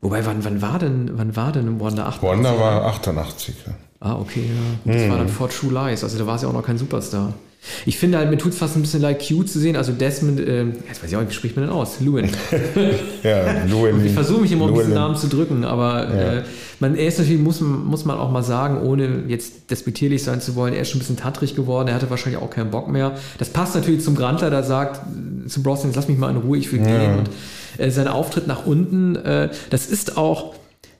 wobei, 0.00 0.24
wann, 0.24 0.44
wann 0.44 0.62
war 0.62 0.78
denn, 0.78 1.10
wann 1.14 1.34
war 1.34 1.50
denn 1.50 1.80
Wanda 1.80 2.06
88? 2.06 2.22
Wanda 2.22 2.60
war 2.60 2.84
88. 2.86 3.54
Ja. 3.66 3.72
Ah, 3.98 4.14
okay, 4.20 4.44
ja. 4.44 4.92
Das 4.92 5.02
hm. 5.02 5.10
war 5.10 5.18
dann 5.18 5.28
vor 5.28 5.48
True 5.48 5.72
Lies. 5.72 6.04
Also 6.04 6.18
da 6.18 6.26
war 6.26 6.38
sie 6.38 6.46
auch 6.46 6.52
noch 6.52 6.64
kein 6.64 6.78
Superstar. 6.78 7.34
Ich 7.84 7.98
finde 7.98 8.18
halt, 8.18 8.30
mir 8.30 8.38
tut 8.38 8.52
es 8.52 8.58
fast 8.58 8.76
ein 8.76 8.82
bisschen 8.82 9.02
like 9.02 9.26
Q 9.26 9.42
zu 9.42 9.58
sehen. 9.58 9.76
Also 9.76 9.92
Desmond, 9.92 10.40
äh, 10.40 10.64
jetzt 10.88 11.02
weiß 11.02 11.10
ich 11.10 11.16
auch 11.16 11.20
nicht, 11.20 11.30
wie 11.30 11.34
spricht 11.34 11.56
man 11.56 11.66
denn 11.66 11.74
aus? 11.74 12.00
Lewin. 12.00 12.30
ja, 13.22 13.64
Lewin. 13.64 14.04
Ich 14.04 14.12
versuche 14.12 14.42
mich 14.42 14.52
immer 14.52 14.66
um 14.66 14.74
diesen 14.74 14.94
Namen 14.94 15.16
zu 15.16 15.28
drücken, 15.28 15.64
aber 15.64 16.04
ja. 16.04 16.32
äh, 16.34 16.42
man, 16.80 16.96
er 16.96 17.06
ist 17.08 17.18
natürlich, 17.18 17.40
muss, 17.40 17.60
muss 17.60 18.04
man 18.04 18.18
auch 18.18 18.30
mal 18.30 18.42
sagen, 18.42 18.82
ohne 18.82 19.24
jetzt 19.28 19.70
despektierlich 19.70 20.22
sein 20.22 20.40
zu 20.40 20.54
wollen, 20.54 20.74
er 20.74 20.82
ist 20.82 20.90
schon 20.90 20.98
ein 20.98 21.00
bisschen 21.00 21.16
tattrig 21.16 21.56
geworden, 21.56 21.88
er 21.88 21.94
hatte 21.94 22.10
wahrscheinlich 22.10 22.40
auch 22.40 22.50
keinen 22.50 22.70
Bock 22.70 22.88
mehr. 22.88 23.16
Das 23.38 23.48
passt 23.48 23.74
natürlich 23.74 24.02
zum 24.04 24.14
Grantler, 24.14 24.50
der 24.50 24.62
sagt 24.62 25.00
zu 25.48 25.62
Brosnan, 25.62 25.92
lass 25.94 26.08
mich 26.08 26.18
mal 26.18 26.30
in 26.30 26.36
Ruhe, 26.36 26.58
ich 26.58 26.72
will 26.72 26.80
ja. 26.80 26.86
gehen. 26.86 27.18
Und 27.18 27.30
äh, 27.78 27.90
sein 27.90 28.08
Auftritt 28.08 28.46
nach 28.46 28.66
unten, 28.66 29.16
äh, 29.16 29.50
das 29.70 29.86
ist 29.86 30.16
auch 30.16 30.54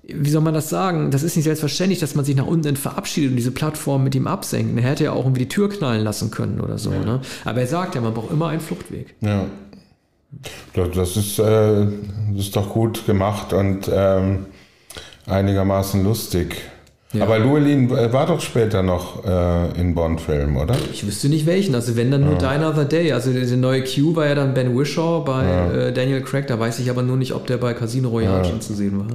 wie 0.09 0.31
soll 0.31 0.43
man 0.43 0.55
das 0.55 0.69
sagen? 0.69 1.11
Das 1.11 1.23
ist 1.23 1.37
nicht 1.37 1.45
selbstverständlich, 1.45 1.99
dass 1.99 2.15
man 2.15 2.25
sich 2.25 2.37
nach 2.37 2.47
unten 2.47 2.77
verabschiedet 2.77 3.31
und 3.31 3.37
diese 3.37 3.51
Plattform 3.51 4.05
mit 4.05 4.15
ihm 4.15 4.27
absenkt. 4.27 4.77
Er 4.79 4.91
hätte 4.91 5.05
ja 5.05 5.13
auch 5.13 5.25
irgendwie 5.25 5.43
die 5.43 5.49
Tür 5.49 5.69
knallen 5.69 6.05
lassen 6.05 6.31
können 6.31 6.61
oder 6.61 6.79
so. 6.79 6.93
Ja. 6.93 7.01
Ne? 7.01 7.21
Aber 7.45 7.61
er 7.61 7.67
sagt 7.67 7.95
ja, 7.95 8.01
man 8.01 8.15
braucht 8.15 8.31
immer 8.31 8.49
einen 8.49 8.61
Fluchtweg. 8.61 9.15
Ja. 9.21 9.47
Das 10.75 11.17
ist, 11.17 11.39
äh, 11.39 11.87
das 12.33 12.47
ist 12.47 12.57
doch 12.57 12.73
gut 12.73 13.07
gemacht 13.07 13.53
und 13.53 13.91
ähm, 13.93 14.47
einigermaßen 15.27 16.05
lustig. 16.05 16.57
Ja. 17.17 17.25
Aber 17.25 17.39
Llewellyn 17.39 17.91
war 17.91 18.27
doch 18.27 18.41
später 18.41 18.83
noch 18.83 19.25
äh, 19.25 19.81
in 19.81 19.95
Bond-Filmen, 19.95 20.57
oder? 20.57 20.75
Ich 20.93 21.07
wüsste 21.07 21.29
nicht 21.29 21.47
welchen. 21.47 21.75
Also 21.75 21.97
wenn 21.97 22.11
dann 22.11 22.23
nur 22.23 22.33
ja. 22.35 22.39
Die 22.39 22.47
Another 22.47 22.85
Day. 22.85 23.13
Also 23.13 23.33
der 23.33 23.45
neue 23.57 23.83
Q 23.83 24.15
war 24.17 24.27
ja 24.27 24.35
dann 24.35 24.55
Ben 24.55 24.77
Wishaw 24.79 25.25
bei 25.25 25.45
ja. 25.45 25.73
äh, 25.73 25.93
Daniel 25.93 26.23
Craig. 26.23 26.47
Da 26.47 26.59
weiß 26.59 26.79
ich 26.79 26.91
aber 26.91 27.03
nur 27.03 27.17
nicht, 27.17 27.33
ob 27.33 27.47
der 27.47 27.57
bei 27.57 27.75
Casino 27.75 28.09
Royale 28.09 28.45
schon 28.45 28.61
zu 28.61 28.75
sehen 28.75 28.99
war. 28.99 29.07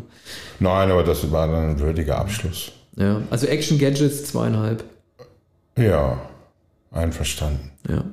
Nein, 0.59 0.91
aber 0.91 1.03
das 1.03 1.31
war 1.31 1.47
dann 1.47 1.71
ein 1.71 1.79
würdiger 1.79 2.17
Abschluss. 2.17 2.71
Ja, 2.95 3.21
also 3.29 3.47
Action 3.47 3.79
Gadgets 3.79 4.25
zweieinhalb. 4.25 4.83
Ja, 5.77 6.19
einverstanden. 6.91 7.71
Ja. 7.89 8.03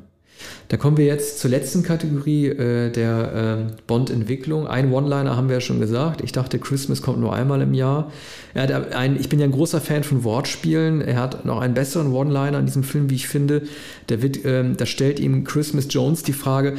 Da 0.68 0.76
kommen 0.76 0.96
wir 0.96 1.06
jetzt 1.06 1.38
zur 1.38 1.50
letzten 1.50 1.82
Kategorie 1.82 2.46
äh, 2.46 2.90
der 2.90 3.68
äh, 3.68 3.72
Bond-Entwicklung. 3.86 4.66
Ein 4.66 4.92
One-Liner 4.92 5.36
haben 5.36 5.48
wir 5.48 5.56
ja 5.56 5.60
schon 5.60 5.80
gesagt. 5.80 6.20
Ich 6.22 6.32
dachte, 6.32 6.58
Christmas 6.58 7.02
kommt 7.02 7.20
nur 7.20 7.34
einmal 7.34 7.62
im 7.62 7.74
Jahr. 7.74 8.12
Er 8.54 8.62
hat 8.64 8.92
ein, 8.92 9.18
ich 9.18 9.28
bin 9.28 9.38
ja 9.38 9.46
ein 9.46 9.52
großer 9.52 9.80
Fan 9.80 10.04
von 10.04 10.24
Wortspielen. 10.24 11.00
Er 11.00 11.16
hat 11.16 11.44
noch 11.44 11.60
einen 11.60 11.74
besseren 11.74 12.12
One-Liner 12.12 12.58
in 12.58 12.66
diesem 12.66 12.84
Film, 12.84 13.10
wie 13.10 13.14
ich 13.14 13.28
finde. 13.28 13.62
Der 14.08 14.22
wird, 14.22 14.44
äh, 14.44 14.64
da 14.76 14.86
stellt 14.86 15.20
ihm 15.20 15.44
Christmas 15.44 15.86
Jones 15.90 16.22
die 16.22 16.32
Frage, 16.32 16.74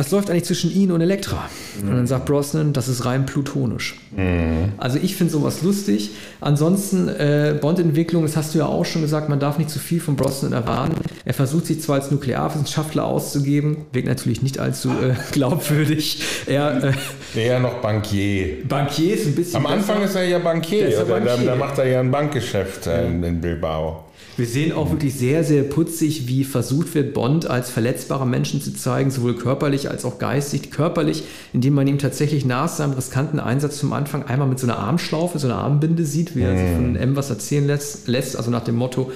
was 0.00 0.10
läuft 0.12 0.30
eigentlich 0.30 0.44
zwischen 0.44 0.72
Ihnen 0.72 0.92
und 0.92 1.02
Elektra? 1.02 1.50
Mhm. 1.82 1.88
Und 1.90 1.96
dann 1.96 2.06
sagt 2.06 2.24
Brosnan, 2.24 2.72
das 2.72 2.88
ist 2.88 3.04
rein 3.04 3.26
plutonisch. 3.26 4.00
Mhm. 4.16 4.72
Also 4.78 4.98
ich 5.00 5.14
finde 5.14 5.30
sowas 5.30 5.60
lustig. 5.60 6.12
Ansonsten 6.40 7.08
äh, 7.08 7.54
Bond-Entwicklung, 7.60 8.22
das 8.22 8.34
hast 8.34 8.54
du 8.54 8.60
ja 8.60 8.66
auch 8.66 8.86
schon 8.86 9.02
gesagt, 9.02 9.28
man 9.28 9.40
darf 9.40 9.58
nicht 9.58 9.68
zu 9.68 9.78
viel 9.78 10.00
von 10.00 10.16
Brosnan 10.16 10.54
erwarten. 10.54 10.94
Er 11.26 11.34
versucht 11.34 11.66
sich 11.66 11.82
zwar 11.82 11.96
als 11.96 12.10
Nuklearwissenschaftler 12.10 13.04
auszugeben, 13.04 13.84
wirkt 13.92 14.08
natürlich 14.08 14.40
nicht 14.40 14.58
allzu 14.58 14.88
äh, 14.88 15.14
glaubwürdig. 15.32 16.22
Er, 16.46 16.82
äh, 16.82 17.38
Eher 17.38 17.60
noch 17.60 17.74
Bankier. 17.82 18.66
Bankier 18.66 19.14
ist 19.16 19.26
ein 19.26 19.34
bisschen. 19.34 19.56
Am 19.56 19.66
Anfang 19.66 20.00
besser. 20.00 20.08
ist 20.08 20.16
er 20.16 20.24
ja 20.28 20.38
Bankier. 20.38 20.88
Er 20.88 21.04
Bankier. 21.04 21.36
Da, 21.36 21.44
da, 21.44 21.56
macht 21.56 21.76
er 21.76 21.86
ja 21.86 22.00
ein 22.00 22.10
Bankgeschäft 22.10 22.86
äh, 22.86 23.06
in 23.06 23.40
Bilbao. 23.42 24.09
Wir 24.36 24.46
sehen 24.46 24.72
auch 24.72 24.90
wirklich 24.90 25.14
sehr, 25.14 25.44
sehr 25.44 25.62
putzig, 25.64 26.26
wie 26.26 26.44
versucht 26.44 26.94
wird, 26.94 27.12
Bond 27.12 27.46
als 27.46 27.70
verletzbarer 27.70 28.24
Menschen 28.24 28.62
zu 28.62 28.72
zeigen, 28.74 29.10
sowohl 29.10 29.34
körperlich 29.34 29.90
als 29.90 30.04
auch 30.04 30.18
geistig. 30.18 30.70
Körperlich, 30.70 31.24
indem 31.52 31.74
man 31.74 31.86
ihm 31.86 31.98
tatsächlich 31.98 32.44
nach 32.44 32.68
seinem 32.68 32.92
riskanten 32.92 33.38
Einsatz 33.38 33.78
zum 33.78 33.92
Anfang 33.92 34.22
einmal 34.22 34.48
mit 34.48 34.58
so 34.58 34.66
einer 34.66 34.78
Armschlaufe, 34.78 35.38
so 35.38 35.46
einer 35.46 35.58
Armbinde 35.58 36.04
sieht, 36.04 36.36
wie 36.36 36.42
er 36.42 36.56
sich 36.56 36.74
von 36.74 36.96
M 36.96 37.16
was 37.16 37.28
erzählen 37.30 37.66
lässt, 37.66 38.08
lässt, 38.08 38.36
also 38.36 38.50
nach 38.50 38.64
dem 38.64 38.76
Motto, 38.76 39.12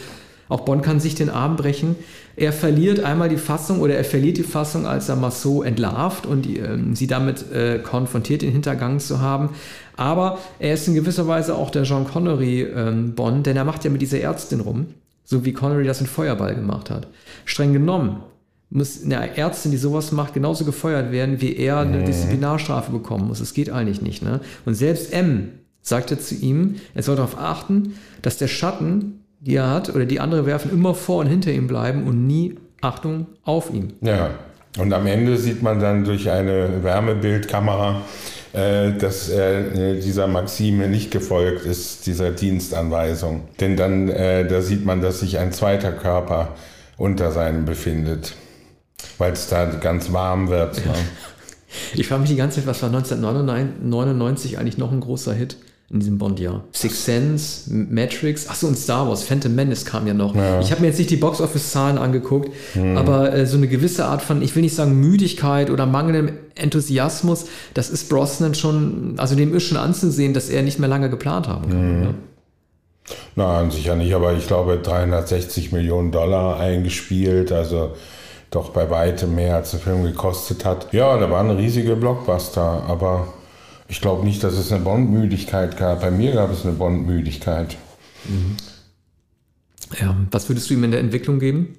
auch 0.49 0.61
Bond 0.61 0.83
kann 0.83 1.01
sich 1.01 1.15
den 1.15 1.31
Arm 1.31 1.57
brechen. 1.57 1.97
Er 2.37 2.53
verliert 2.53 3.01
einmal 3.01 3.29
die 3.29 3.37
Fassung 3.37 3.81
oder 3.81 3.97
er 3.97 4.05
verliert 4.05 4.37
die 4.37 4.43
Fassung, 4.43 4.87
als 4.87 5.09
er 5.09 5.17
Massot 5.17 5.65
entlarvt 5.65 6.27
und 6.27 6.47
äh, 6.47 6.79
sie 6.93 7.07
damit 7.07 7.51
äh, 7.53 7.79
konfrontiert, 7.79 8.43
den 8.43 8.53
Hintergang 8.53 8.99
zu 8.99 9.21
haben. 9.21 9.51
Aber 9.97 10.39
er 10.59 10.75
ist 10.75 10.87
in 10.89 10.95
gewisser 10.95 11.27
Weise 11.29 11.55
auch 11.55 11.71
der 11.71 11.85
Jean 11.85 12.07
Connery 12.07 12.63
äh, 12.63 12.93
Bond, 12.93 13.47
denn 13.47 13.57
er 13.57 13.65
macht 13.65 13.85
ja 13.85 13.91
mit 13.91 14.03
dieser 14.03 14.21
Ärztin 14.21 14.61
rum. 14.61 14.87
So 15.25 15.45
wie 15.45 15.53
Connery 15.53 15.85
das 15.85 16.01
in 16.01 16.07
Feuerball 16.07 16.55
gemacht 16.55 16.91
hat. 16.91 17.09
Streng 17.45 17.73
genommen 17.73 18.23
muss 18.71 19.05
eine 19.05 19.37
Ärztin, 19.37 19.71
die 19.71 19.77
sowas 19.77 20.13
macht, 20.13 20.35
genauso 20.35 20.65
gefeuert 20.65 21.13
werden, 21.13 21.41
wie 21.41 21.57
er 21.57 21.79
eine 21.79 21.99
mhm. 21.99 22.07
Disziplinarstrafe 22.07 22.91
bekommen 22.91 23.29
muss. 23.29 23.39
Das 23.39 23.55
geht 23.55 23.71
eigentlich 23.71 24.03
nicht. 24.03 24.23
Ne? 24.23 24.41
Und 24.65 24.75
selbst 24.75 25.13
M 25.13 25.51
sagte 25.81 26.19
zu 26.19 26.35
ihm, 26.35 26.77
er 26.95 27.03
soll 27.03 27.17
darauf 27.17 27.39
achten, 27.39 27.95
dass 28.23 28.37
der 28.37 28.49
Schatten, 28.49 29.21
die 29.41 29.55
er 29.55 29.71
hat, 29.71 29.95
oder 29.95 30.07
die 30.07 30.19
andere 30.19 30.45
werfen, 30.47 30.73
immer 30.73 30.95
vor 30.95 31.19
und 31.21 31.27
hinter 31.29 31.53
ihm 31.53 31.69
bleiben 31.69 32.05
und 32.05 32.27
nie, 32.27 32.57
Achtung, 32.81 33.27
auf 33.45 33.73
ihm. 33.73 33.89
Ja, 34.01 34.31
und 34.79 34.93
am 34.93 35.07
Ende 35.07 35.37
sieht 35.37 35.63
man 35.63 35.79
dann 35.79 36.05
durch 36.05 36.29
eine 36.29 36.83
Wärmebildkamera, 36.83 38.03
dass 38.93 39.29
äh, 39.31 39.99
dieser 40.01 40.29
Maxime 40.29 40.89
nicht 40.89 41.11
gefolgt 41.11 41.67
ist, 41.67 42.07
dieser 42.07 42.31
Dienstanweisung. 42.31 43.49
Denn 43.61 43.77
dann, 43.77 44.09
äh, 44.09 44.47
da 44.47 44.63
sieht 44.63 44.85
man, 44.85 45.01
dass 45.01 45.21
sich 45.21 45.39
ein 45.39 45.53
zweiter 45.53 45.93
Körper 45.93 46.55
unter 46.97 47.33
seinem 47.33 47.65
befindet, 47.65 48.35
weil 49.19 49.33
es 49.33 49.49
da 49.49 49.65
ganz 49.65 50.13
warm 50.13 50.49
wird. 50.49 50.85
Ne? 50.87 50.93
Ich 51.93 52.07
frage 52.07 52.21
mich 52.21 52.31
die 52.31 52.37
ganze 52.37 52.61
Zeit, 52.61 52.69
was 52.69 52.83
war 52.83 52.89
1999 52.89 54.59
eigentlich 54.59 54.79
noch 54.79 54.93
ein 54.93 55.01
großer 55.01 55.35
Hit? 55.35 55.57
In 55.95 56.01
diesem 56.01 56.19
Bond-Jahr. 56.19 56.65
Six 56.73 57.05
Sense, 57.05 57.73
Matrix, 57.73 58.49
achso 58.49 58.67
und 58.67 58.77
Star 58.77 59.09
Wars, 59.09 59.23
Phantom 59.23 59.55
Menace 59.55 59.85
kam 59.85 60.09
ja 60.09 60.13
noch. 60.13 60.35
Ja. 60.35 60.61
Ich 60.61 60.73
habe 60.73 60.81
mir 60.81 60.89
jetzt 60.89 60.99
nicht 60.99 61.11
die 61.11 61.17
Box-Office-Zahlen 61.17 61.99
angeguckt, 61.99 62.51
mhm. 62.75 62.97
aber 62.97 63.33
äh, 63.33 63.47
so 63.47 63.57
eine 63.57 63.69
gewisse 63.69 64.05
Art 64.05 64.21
von, 64.21 64.43
ich 64.43 64.55
will 64.57 64.63
nicht 64.63 64.75
sagen 64.75 64.99
Müdigkeit 64.99 65.71
oder 65.71 65.87
mangelndem 65.87 66.37
Enthusiasmus, 66.57 67.47
das 67.75 67.91
ist 67.91 68.09
Brosnan 68.09 68.57
schon, 68.57 69.15
also 69.19 69.37
dem 69.37 69.55
ist 69.55 69.63
schon 69.63 69.79
anzusehen, 69.79 70.35
dass 70.35 70.51
er 70.51 70.63
nicht 70.63 70.81
mehr 70.81 70.89
lange 70.89 71.09
geplant 71.11 71.47
haben 71.47 71.71
kann. 71.71 71.95
Mhm. 71.95 72.01
Ne? 72.01 72.15
Nein, 73.37 73.71
sicher 73.71 73.95
nicht, 73.95 74.15
aber 74.15 74.33
ich 74.33 74.49
glaube 74.49 74.79
360 74.83 75.71
Millionen 75.71 76.11
Dollar 76.11 76.59
eingespielt, 76.59 77.53
also 77.53 77.93
doch 78.51 78.71
bei 78.71 78.91
weitem 78.91 79.37
mehr 79.37 79.57
als 79.57 79.71
der 79.71 79.81
Film 79.81 80.03
gekostet 80.03 80.65
hat. 80.65 80.93
Ja, 80.93 81.17
da 81.19 81.31
war 81.31 81.41
eine 81.41 81.57
riesige 81.57 81.95
Blockbuster, 81.95 82.83
aber 82.89 83.29
ich 83.89 84.01
glaube 84.01 84.25
nicht, 84.25 84.43
dass 84.43 84.55
es 84.55 84.73
eine 84.73 84.83
Bondmüdigkeit 84.83 85.77
gab. 85.77 86.01
Bei 86.01 86.11
mir 86.11 86.33
gab 86.33 86.51
es 86.53 86.65
eine 86.65 86.75
Bondmüdigkeit. 86.75 87.77
Mhm. 88.25 88.57
Ja, 90.01 90.17
was 90.31 90.49
würdest 90.49 90.71
du 90.71 90.75
ihm 90.75 90.85
in 90.85 90.91
der 90.91 91.01
Entwicklung 91.01 91.39
geben? 91.39 91.77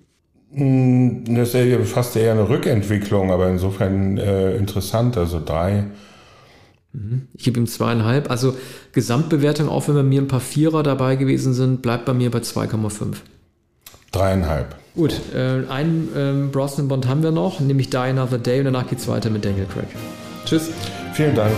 Hm, 0.54 1.36
das 1.36 1.54
ist 1.54 1.92
fast 1.92 2.16
eher 2.16 2.32
eine 2.32 2.48
Rückentwicklung, 2.48 3.32
aber 3.32 3.50
insofern 3.50 4.18
äh, 4.18 4.56
interessant. 4.56 5.18
Also 5.18 5.42
drei. 5.44 5.86
Mhm. 6.94 7.28
Ich 7.34 7.44
gebe 7.44 7.60
ihm 7.60 7.68
zweieinhalb. 7.68 8.30
Also 8.30 8.56
Gesamtbewertung, 8.94 9.70
auch 9.70 9.88
wenn 9.88 9.96
bei 9.96 10.04
mir 10.04 10.22
ein 10.22 10.28
paar 10.28 10.40
Vierer 10.40 10.84
dabei 10.84 11.16
gewesen 11.16 11.54
sind, 11.54 11.82
bleibt 11.82 12.06
bei 12.06 12.14
mir 12.14 12.32
bei 12.32 12.40
2,5. 12.40 13.16
Dreieinhalb. 14.12 14.76
Gut, 14.96 15.20
äh, 15.36 15.64
einen 15.70 16.10
ähm, 16.16 16.52
Brosnan 16.52 16.88
Bond 16.88 17.08
haben 17.08 17.22
wir 17.22 17.32
noch, 17.32 17.60
nämlich 17.60 17.90
Die 17.90 17.98
Another 17.98 18.38
Day 18.38 18.60
und 18.60 18.66
danach 18.66 18.88
geht 18.88 19.00
es 19.00 19.10
weiter 19.10 19.30
mit 19.30 19.44
Daniel 19.44 19.66
Craig. 19.66 19.88
Tschüss. 20.46 20.70
Vielen 21.14 21.36
Dank. 21.36 21.54